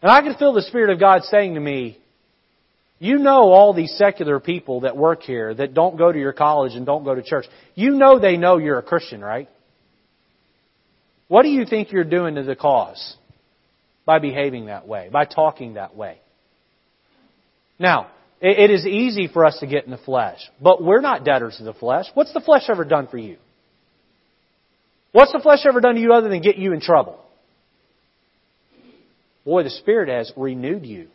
[0.02, 1.98] And I could feel the Spirit of God saying to me,
[2.98, 6.74] you know all these secular people that work here that don't go to your college
[6.74, 7.44] and don't go to church.
[7.74, 9.48] You know they know you're a Christian, right?
[11.28, 13.16] What do you think you're doing to the cause
[14.06, 16.20] by behaving that way, by talking that way?
[17.78, 18.08] Now,
[18.40, 21.64] it is easy for us to get in the flesh, but we're not debtors to
[21.64, 22.06] the flesh.
[22.14, 23.36] What's the flesh ever done for you?
[25.16, 27.18] What's the flesh ever done to you other than get you in trouble?
[29.46, 31.08] Boy, the Spirit has renewed you.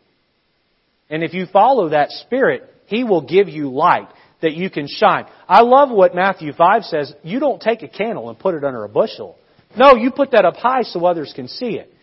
[1.12, 4.08] And if you follow that Spirit, He will give you light
[4.42, 5.28] that you can shine.
[5.48, 7.14] I love what Matthew 5 says.
[7.22, 9.38] You don't take a candle and put it under a bushel.
[9.78, 11.94] No, you put that up high so others can see it.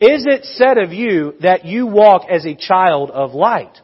[0.00, 3.78] Is it said of you that you walk as a child of light?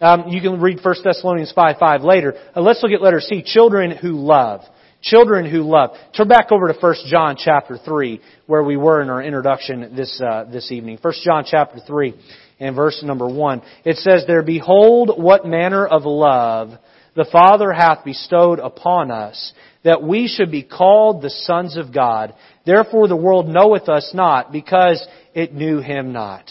[0.00, 2.32] Um, you can read 1 Thessalonians 5 5 later.
[2.56, 3.42] Uh, let's look at letter C.
[3.44, 4.62] Children who love.
[5.04, 5.90] Children who love.
[6.16, 10.18] Turn back over to 1 John chapter 3, where we were in our introduction this,
[10.20, 10.98] uh, this evening.
[11.00, 12.14] 1 John chapter 3
[12.58, 13.62] and verse number 1.
[13.84, 16.70] It says there, Behold what manner of love
[17.14, 19.52] the Father hath bestowed upon us,
[19.84, 22.34] that we should be called the sons of God.
[22.64, 26.50] Therefore the world knoweth us not, because it knew him not.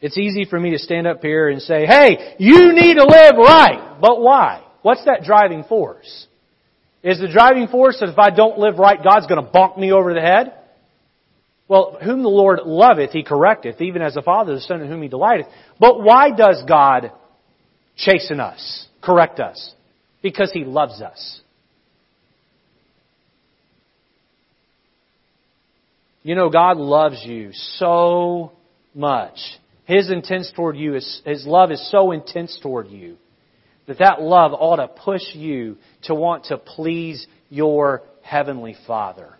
[0.00, 3.36] It's easy for me to stand up here and say, hey, you need to live
[3.36, 3.98] right.
[4.00, 4.64] But why?
[4.82, 6.26] What's that driving force?
[7.02, 9.92] Is the driving force that if I don't live right, God's going to bonk me
[9.92, 10.54] over the head?
[11.68, 15.02] Well, whom the Lord loveth, He correcteth, even as the Father the Son in whom
[15.02, 15.46] He delighteth.
[15.78, 17.12] But why does God
[17.96, 19.74] chasten us, correct us?
[20.22, 21.40] Because He loves us.
[26.22, 28.52] You know, God loves you so
[28.94, 29.38] much.
[29.84, 33.16] His intense toward you is, His love is so intense toward you
[33.88, 39.34] that that love ought to push you to want to please your Heavenly Father.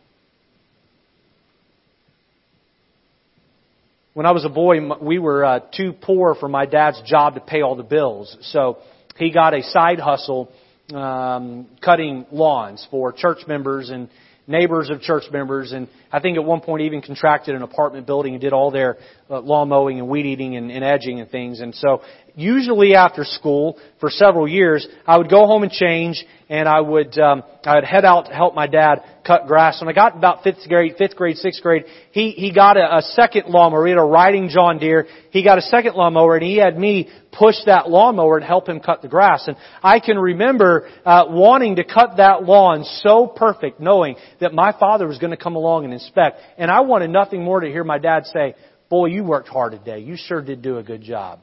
[4.15, 7.41] When I was a boy, we were uh, too poor for my dad's job to
[7.41, 8.37] pay all the bills.
[8.41, 8.79] So
[9.17, 10.51] he got a side hustle
[10.93, 14.09] um, cutting lawns for church members and
[14.49, 18.33] neighbors of church members, and I think at one point even contracted an apartment building
[18.33, 18.97] and did all their
[19.29, 21.61] uh, lawn mowing and weed eating and, and edging and things.
[21.61, 22.01] And so
[22.39, 27.19] usually after school for several years, I would go home and change, and I would
[27.19, 29.81] um, I would head out to help my dad cut grass.
[29.81, 33.03] When I got about fifth grade, fifth grade, sixth grade, he he got a, a
[33.03, 33.85] second lawnmower.
[33.87, 35.07] He had a riding John Deere.
[35.31, 38.79] He got a second lawnmower, and he had me push that lawnmower and help him
[38.79, 39.49] cut the grass.
[39.49, 44.73] And I can remember uh, wanting to cut that lawn so perfect, knowing that my
[44.79, 47.83] father was going to come along and inspect, and I wanted nothing more to hear
[47.83, 48.55] my dad say,
[48.89, 49.99] "Boy, you worked hard today.
[49.99, 51.41] You sure did do a good job."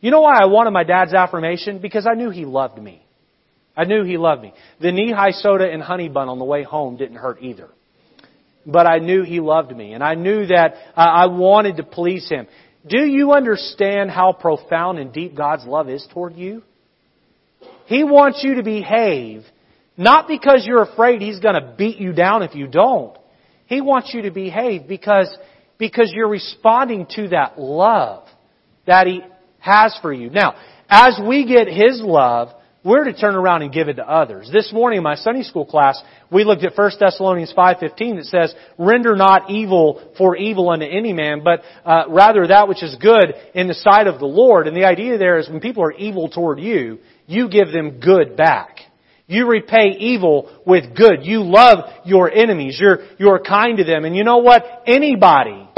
[0.00, 1.78] You know why I wanted my dad's affirmation?
[1.78, 3.04] Because I knew he loved me.
[3.76, 4.52] I knew he loved me.
[4.80, 7.68] The Nehi soda and honey bun on the way home didn't hurt either.
[8.66, 12.28] But I knew he loved me, and I knew that uh, I wanted to please
[12.28, 12.46] him.
[12.86, 16.62] Do you understand how profound and deep God's love is toward you?
[17.86, 19.44] He wants you to behave,
[19.96, 23.16] not because you're afraid He's going to beat you down if you don't.
[23.66, 25.34] He wants you to behave because,
[25.78, 28.26] because you're responding to that love
[28.86, 29.22] that He
[29.60, 30.30] has for you.
[30.30, 30.56] Now,
[30.88, 32.48] as we get His love,
[32.82, 34.48] we're to turn around and give it to others.
[34.50, 36.02] This morning in my Sunday school class,
[36.32, 41.12] we looked at 1 Thessalonians 5.15 that says, Render not evil for evil unto any
[41.12, 44.66] man, but uh, rather that which is good in the sight of the Lord.
[44.66, 48.34] And the idea there is when people are evil toward you, you give them good
[48.36, 48.78] back.
[49.26, 51.24] You repay evil with good.
[51.24, 52.78] You love your enemies.
[52.80, 54.06] You're, you're kind to them.
[54.06, 54.64] And you know what?
[54.86, 55.68] Anybody,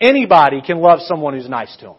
[0.00, 1.94] anybody can love someone who's nice to them.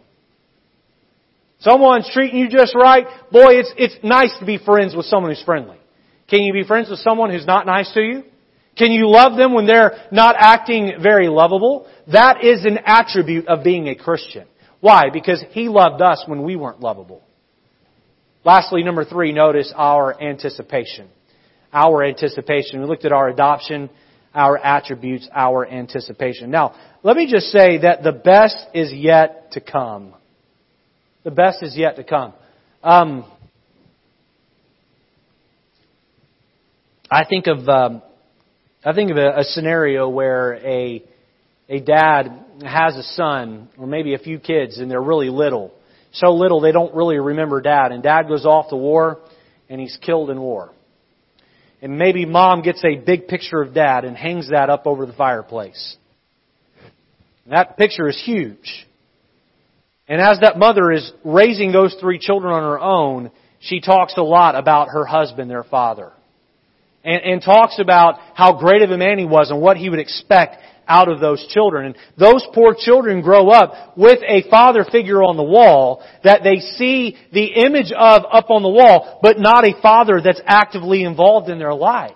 [1.63, 3.05] Someone's treating you just right.
[3.31, 5.77] Boy, it's, it's nice to be friends with someone who's friendly.
[6.29, 8.23] Can you be friends with someone who's not nice to you?
[8.77, 11.87] Can you love them when they're not acting very lovable?
[12.11, 14.45] That is an attribute of being a Christian.
[14.81, 15.09] Why?
[15.09, 17.23] Because He loved us when we weren't lovable.
[18.43, 21.07] Lastly, number three, notice our anticipation.
[21.71, 22.81] Our anticipation.
[22.81, 23.89] We looked at our adoption,
[24.35, 26.51] our attributes, our anticipation.
[26.51, 30.15] Now, let me just say that the best is yet to come.
[31.23, 32.33] The best is yet to come.
[32.83, 33.25] Um,
[37.09, 38.01] I think of um,
[38.83, 41.01] I think of a, a, scenario where a
[41.69, 45.73] a dad has a son, or maybe a few kids, and they're really little.
[46.11, 47.93] So little they don't really remember dad.
[47.93, 49.21] And dad goes off to war,
[49.69, 50.73] and he's killed in war.
[51.81, 55.13] And maybe mom gets a big picture of dad and hangs that up over the
[55.13, 55.95] fireplace.
[57.47, 58.87] That picture is huge.
[60.07, 64.21] And as that mother is raising those three children on her own, she talks a
[64.21, 66.11] lot about her husband, their father.
[67.05, 69.99] And, and, talks about how great of a man he was and what he would
[69.99, 70.55] expect
[70.87, 71.87] out of those children.
[71.87, 76.59] And those poor children grow up with a father figure on the wall that they
[76.59, 81.49] see the image of up on the wall, but not a father that's actively involved
[81.49, 82.13] in their life.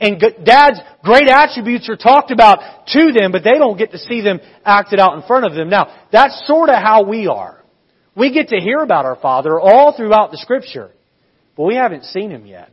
[0.00, 4.22] And dad's great attributes are talked about to them, but they don't get to see
[4.22, 5.68] them acted out in front of them.
[5.68, 7.62] Now, that's sort of how we are.
[8.16, 10.90] We get to hear about our Father all throughout the Scripture,
[11.56, 12.72] but we haven't seen Him yet.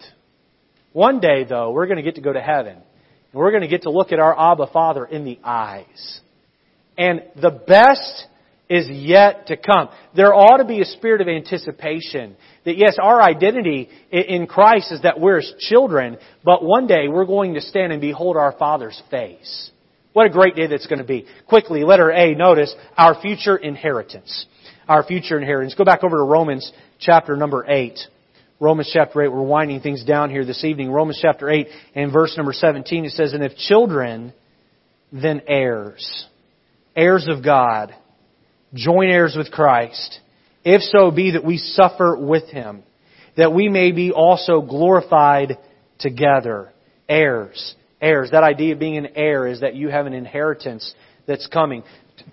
[0.93, 2.77] One day, though, we're going to get to go to heaven.
[2.77, 6.21] And we're going to get to look at our Abba Father in the eyes.
[6.97, 8.25] And the best
[8.69, 9.89] is yet to come.
[10.15, 15.01] There ought to be a spirit of anticipation that yes, our identity in Christ is
[15.03, 19.01] that we're His children, but one day we're going to stand and behold our Father's
[19.09, 19.71] face.
[20.13, 21.27] What a great day that's going to be.
[21.47, 24.47] Quickly, letter A, notice our future inheritance.
[24.87, 25.75] Our future inheritance.
[25.75, 27.99] Go back over to Romans chapter number 8.
[28.59, 29.31] Romans chapter 8.
[29.31, 30.91] We're winding things down here this evening.
[30.91, 34.33] Romans chapter 8 and verse number 17 it says, And if children,
[35.13, 36.25] then heirs.
[36.95, 37.93] Heirs of God.
[38.73, 40.19] Joint heirs with Christ.
[40.63, 42.83] If so be that we suffer with Him.
[43.37, 45.57] That we may be also glorified
[45.99, 46.73] together.
[47.07, 47.75] Heirs.
[48.01, 48.31] Heirs.
[48.31, 50.93] That idea of being an heir is that you have an inheritance
[51.25, 51.83] that's coming.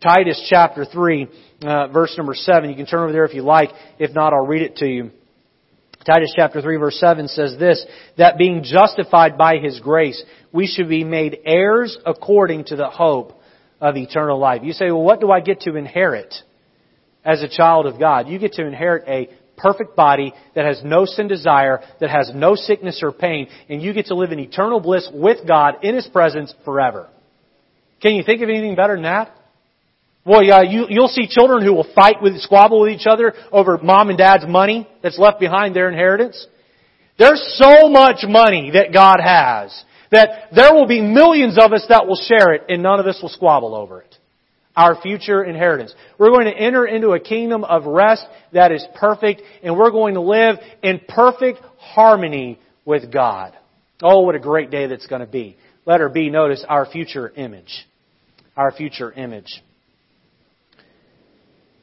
[0.03, 1.29] Titus chapter 3,
[1.63, 2.71] uh, verse number 7.
[2.71, 3.71] You can turn over there if you like.
[3.99, 5.11] If not, I'll read it to you.
[6.05, 7.85] Titus chapter 3 verse 7 says this,
[8.19, 10.23] that being justified by His grace,
[10.53, 13.33] we should be made heirs according to the hope
[13.81, 14.63] of eternal life.
[14.65, 16.35] You say, well, what do I get to inherit
[17.25, 18.29] as a child of God?
[18.29, 22.55] You get to inherit a perfect body that has no sin desire, that has no
[22.55, 26.07] sickness or pain, and you get to live in eternal bliss with God in His
[26.07, 27.09] presence forever.
[28.01, 29.35] Can you think of anything better than that?
[30.27, 33.79] Well, yeah, you, you'll see children who will fight with, squabble with each other over
[33.79, 36.47] mom and dad's money that's left behind their inheritance.
[37.19, 42.07] There's so much money that God has that there will be millions of us that
[42.07, 44.15] will share it and none of us will squabble over it.
[44.77, 45.95] Our future inheritance.
[46.19, 50.15] We're going to enter into a kingdom of rest that is perfect and we're going
[50.15, 53.55] to live in perfect harmony with God.
[54.03, 55.57] Oh, what a great day that's going to be.
[55.87, 57.87] Letter B, notice our future image.
[58.57, 59.63] Our future image.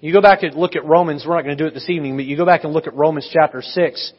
[0.02, 2.18] You go back and look at Romans, we're not going to do it this evening,
[2.18, 4.14] but you go back and look at Romans chapter 6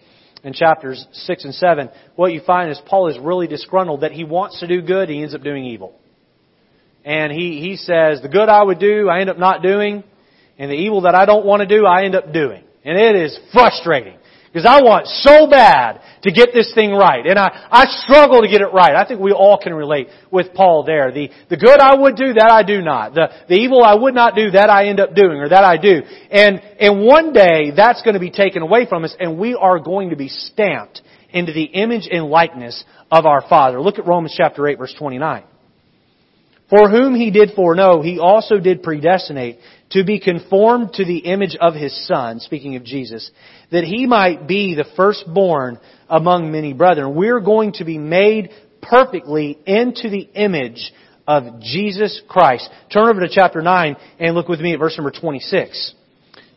[0.44, 1.90] and chapters 6 and 7.
[2.16, 5.22] What you find is Paul is really disgruntled that he wants to do good, he
[5.22, 5.94] ends up doing evil.
[7.04, 10.04] And he, he says, the good I would do, I end up not doing,
[10.58, 12.62] and the evil that I don't want to do, I end up doing.
[12.84, 14.16] And it is frustrating.
[14.52, 17.26] Because I want so bad to get this thing right.
[17.26, 18.94] And I, I struggle to get it right.
[18.94, 21.10] I think we all can relate with Paul there.
[21.10, 23.14] The, the good I would do, that I do not.
[23.14, 25.78] The, the evil I would not do, that I end up doing, or that I
[25.78, 26.02] do.
[26.30, 29.78] And, and one day, that's going to be taken away from us, and we are
[29.78, 31.00] going to be stamped
[31.30, 33.80] into the image and likeness of our Father.
[33.80, 35.44] Look at Romans chapter 8 verse 29.
[36.68, 39.58] For whom he did foreknow, he also did predestinate
[39.92, 43.30] to be conformed to the image of his Son, speaking of Jesus,
[43.70, 45.78] that he might be the firstborn
[46.08, 47.14] among many brethren.
[47.14, 50.92] We're going to be made perfectly into the image
[51.26, 52.68] of Jesus Christ.
[52.92, 55.94] Turn over to chapter 9 and look with me at verse number 26.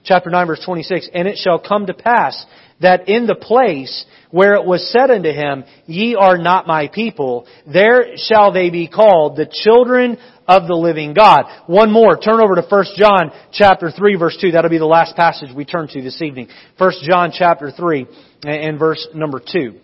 [0.04, 1.10] Chapter 9 verse 26.
[1.14, 2.46] And it shall come to pass
[2.82, 4.06] that in the place
[4.36, 8.86] where it was said unto him, Ye are not my people, there shall they be
[8.86, 11.46] called the children of the living God.
[11.68, 14.52] One more, turn over to 1 John chapter 3 verse 2.
[14.52, 16.50] That'll be the last passage we turn to this evening.
[16.78, 18.08] 1 John chapter 3
[18.44, 19.80] and verse number 2.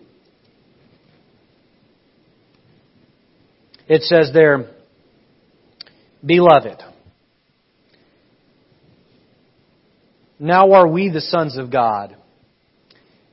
[3.88, 4.70] It says there,
[6.22, 6.82] Beloved,
[10.38, 12.16] now are we the sons of God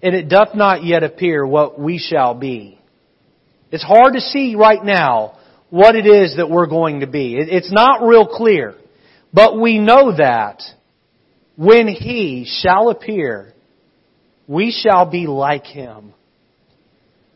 [0.01, 2.79] and it doth not yet appear what we shall be.
[3.71, 5.37] It's hard to see right now
[5.69, 7.35] what it is that we're going to be.
[7.37, 8.75] It's not real clear.
[9.33, 10.61] But we know that
[11.55, 13.53] when He shall appear,
[14.47, 16.13] we shall be like Him.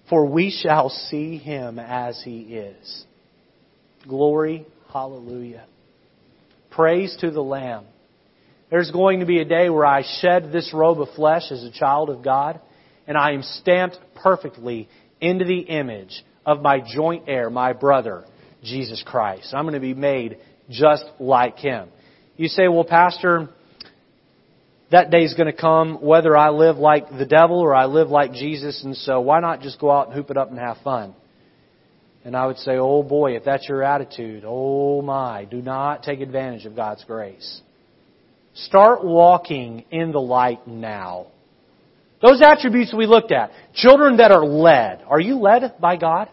[0.09, 3.05] For we shall see Him as He is.
[4.07, 5.65] Glory, hallelujah.
[6.71, 7.85] Praise to the Lamb.
[8.73, 11.69] There's going to be a day where I shed this robe of flesh as a
[11.69, 12.59] child of God,
[13.05, 14.89] and I am stamped perfectly
[15.21, 18.25] into the image of my joint heir, my brother,
[18.63, 19.53] Jesus Christ.
[19.53, 20.39] I'm going to be made
[20.71, 21.87] just like Him.
[22.35, 23.49] You say, well, Pastor,
[24.89, 28.33] that day's going to come whether I live like the devil or I live like
[28.33, 31.13] Jesus, and so why not just go out and hoop it up and have fun?
[32.25, 36.21] And I would say, oh boy, if that's your attitude, oh my, do not take
[36.21, 37.61] advantage of God's grace.
[38.53, 41.27] Start walking in the light now.
[42.21, 43.51] Those attributes we looked at.
[43.73, 45.03] Children that are led.
[45.07, 46.29] Are you led by God?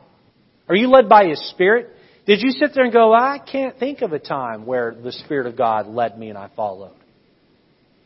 [0.69, 1.89] Are you led by His Spirit?
[2.27, 5.47] Did you sit there and go, I can't think of a time where the Spirit
[5.47, 6.93] of God led me and I followed?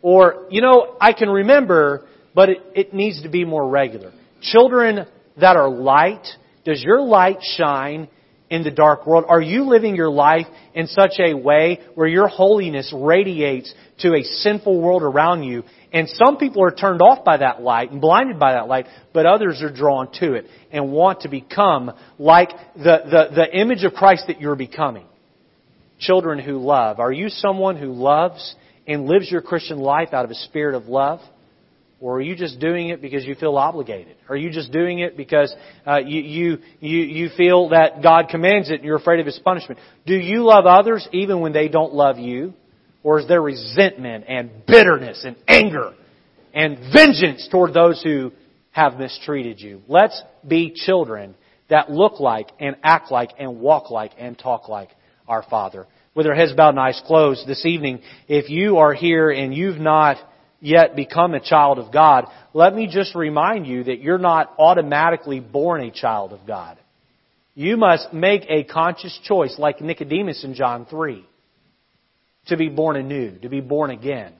[0.00, 4.12] Or, you know, I can remember, but it, it needs to be more regular.
[4.40, 5.06] Children
[5.40, 6.26] that are light,
[6.64, 8.08] does your light shine
[8.48, 9.24] in the dark world?
[9.28, 14.22] Are you living your life in such a way where your holiness radiates to a
[14.22, 15.64] sinful world around you?
[15.92, 19.26] And some people are turned off by that light and blinded by that light, but
[19.26, 23.92] others are drawn to it and want to become like the, the, the image of
[23.92, 25.06] Christ that you're becoming.
[26.00, 26.98] Children who love.
[26.98, 30.86] Are you someone who loves and lives your Christian life out of a spirit of
[30.86, 31.20] love?
[32.00, 34.16] Or are you just doing it because you feel obligated?
[34.28, 35.54] Are you just doing it because
[35.86, 39.38] uh, you, you, you, you feel that God commands it and you're afraid of His
[39.42, 39.80] punishment?
[40.04, 42.52] Do you love others even when they don't love you?
[43.04, 45.92] Or is there resentment and bitterness and anger
[46.52, 48.32] and vengeance toward those who
[48.72, 49.82] have mistreated you?
[49.86, 51.36] Let's be children
[51.68, 54.88] that look like and act like and walk like and talk like
[55.28, 55.86] our Father.
[56.14, 59.78] With our heads bowed and eyes closed this evening, if you are here and you've
[59.78, 60.16] not
[60.60, 65.40] yet become a child of God, let me just remind you that you're not automatically
[65.40, 66.78] born a child of God.
[67.54, 71.26] You must make a conscious choice, like Nicodemus in John 3,
[72.46, 74.32] to be born anew, to be born again.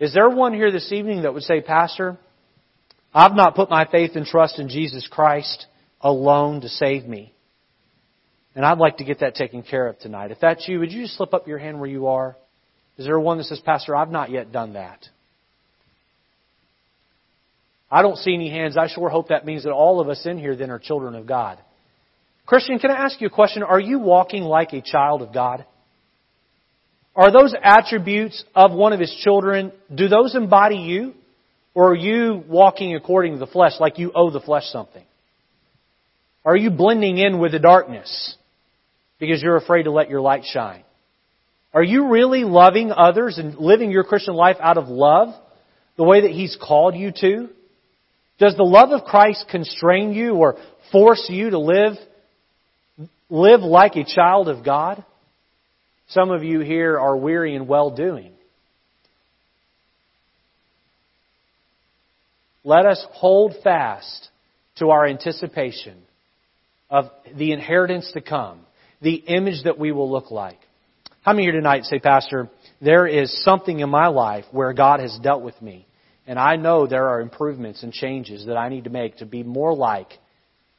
[0.00, 2.16] Is there one here this evening that would say, Pastor,
[3.12, 5.66] I've not put my faith and trust in Jesus Christ
[6.00, 7.32] alone to save me?
[8.54, 10.30] And I'd like to get that taken care of tonight.
[10.30, 12.36] If that's you, would you just slip up your hand where you are?
[12.96, 15.06] Is there one that says, Pastor, I've not yet done that?
[17.90, 18.76] I don't see any hands.
[18.76, 21.26] I sure hope that means that all of us in here then are children of
[21.26, 21.58] God.
[22.46, 23.62] Christian, can I ask you a question?
[23.62, 25.64] Are you walking like a child of God?
[27.18, 31.14] Are those attributes of one of his children, do those embody you?
[31.74, 35.02] Or are you walking according to the flesh, like you owe the flesh something?
[36.44, 38.36] Are you blending in with the darkness
[39.18, 40.84] because you're afraid to let your light shine?
[41.74, 45.34] Are you really loving others and living your Christian life out of love
[45.96, 47.48] the way that He's called you to?
[48.38, 50.56] Does the love of Christ constrain you or
[50.92, 51.94] force you to live,
[53.28, 55.04] live like a child of God?
[56.08, 58.32] Some of you here are weary in well doing.
[62.64, 64.28] Let us hold fast
[64.76, 65.96] to our anticipation
[66.90, 67.06] of
[67.36, 68.60] the inheritance to come,
[69.02, 70.58] the image that we will look like.
[71.22, 72.48] How many here tonight say, Pastor,
[72.80, 75.86] there is something in my life where God has dealt with me,
[76.26, 79.42] and I know there are improvements and changes that I need to make to be
[79.42, 80.12] more like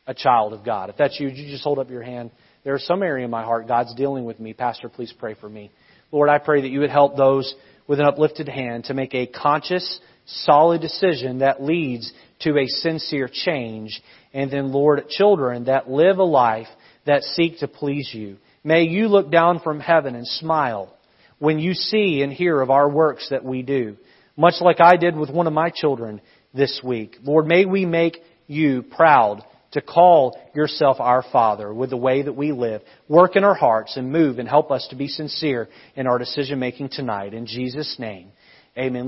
[0.07, 0.89] a child of God.
[0.89, 2.31] If that's you, you just hold up your hand?
[2.63, 4.53] There's some area in my heart God's dealing with me.
[4.53, 5.71] Pastor, please pray for me.
[6.11, 7.53] Lord, I pray that you would help those
[7.87, 13.29] with an uplifted hand to make a conscious, solid decision that leads to a sincere
[13.31, 14.01] change.
[14.33, 16.67] And then, Lord, children that live a life
[17.05, 18.37] that seek to please you.
[18.63, 20.93] May you look down from heaven and smile
[21.39, 23.95] when you see and hear of our works that we do,
[24.35, 26.19] much like I did with one of my children
[26.53, 27.17] this week.
[27.23, 32.33] Lord, may we make you proud to call yourself our Father with the way that
[32.33, 32.81] we live.
[33.07, 36.59] Work in our hearts and move and help us to be sincere in our decision
[36.59, 37.33] making tonight.
[37.33, 38.31] In Jesus' name,
[38.77, 39.07] amen.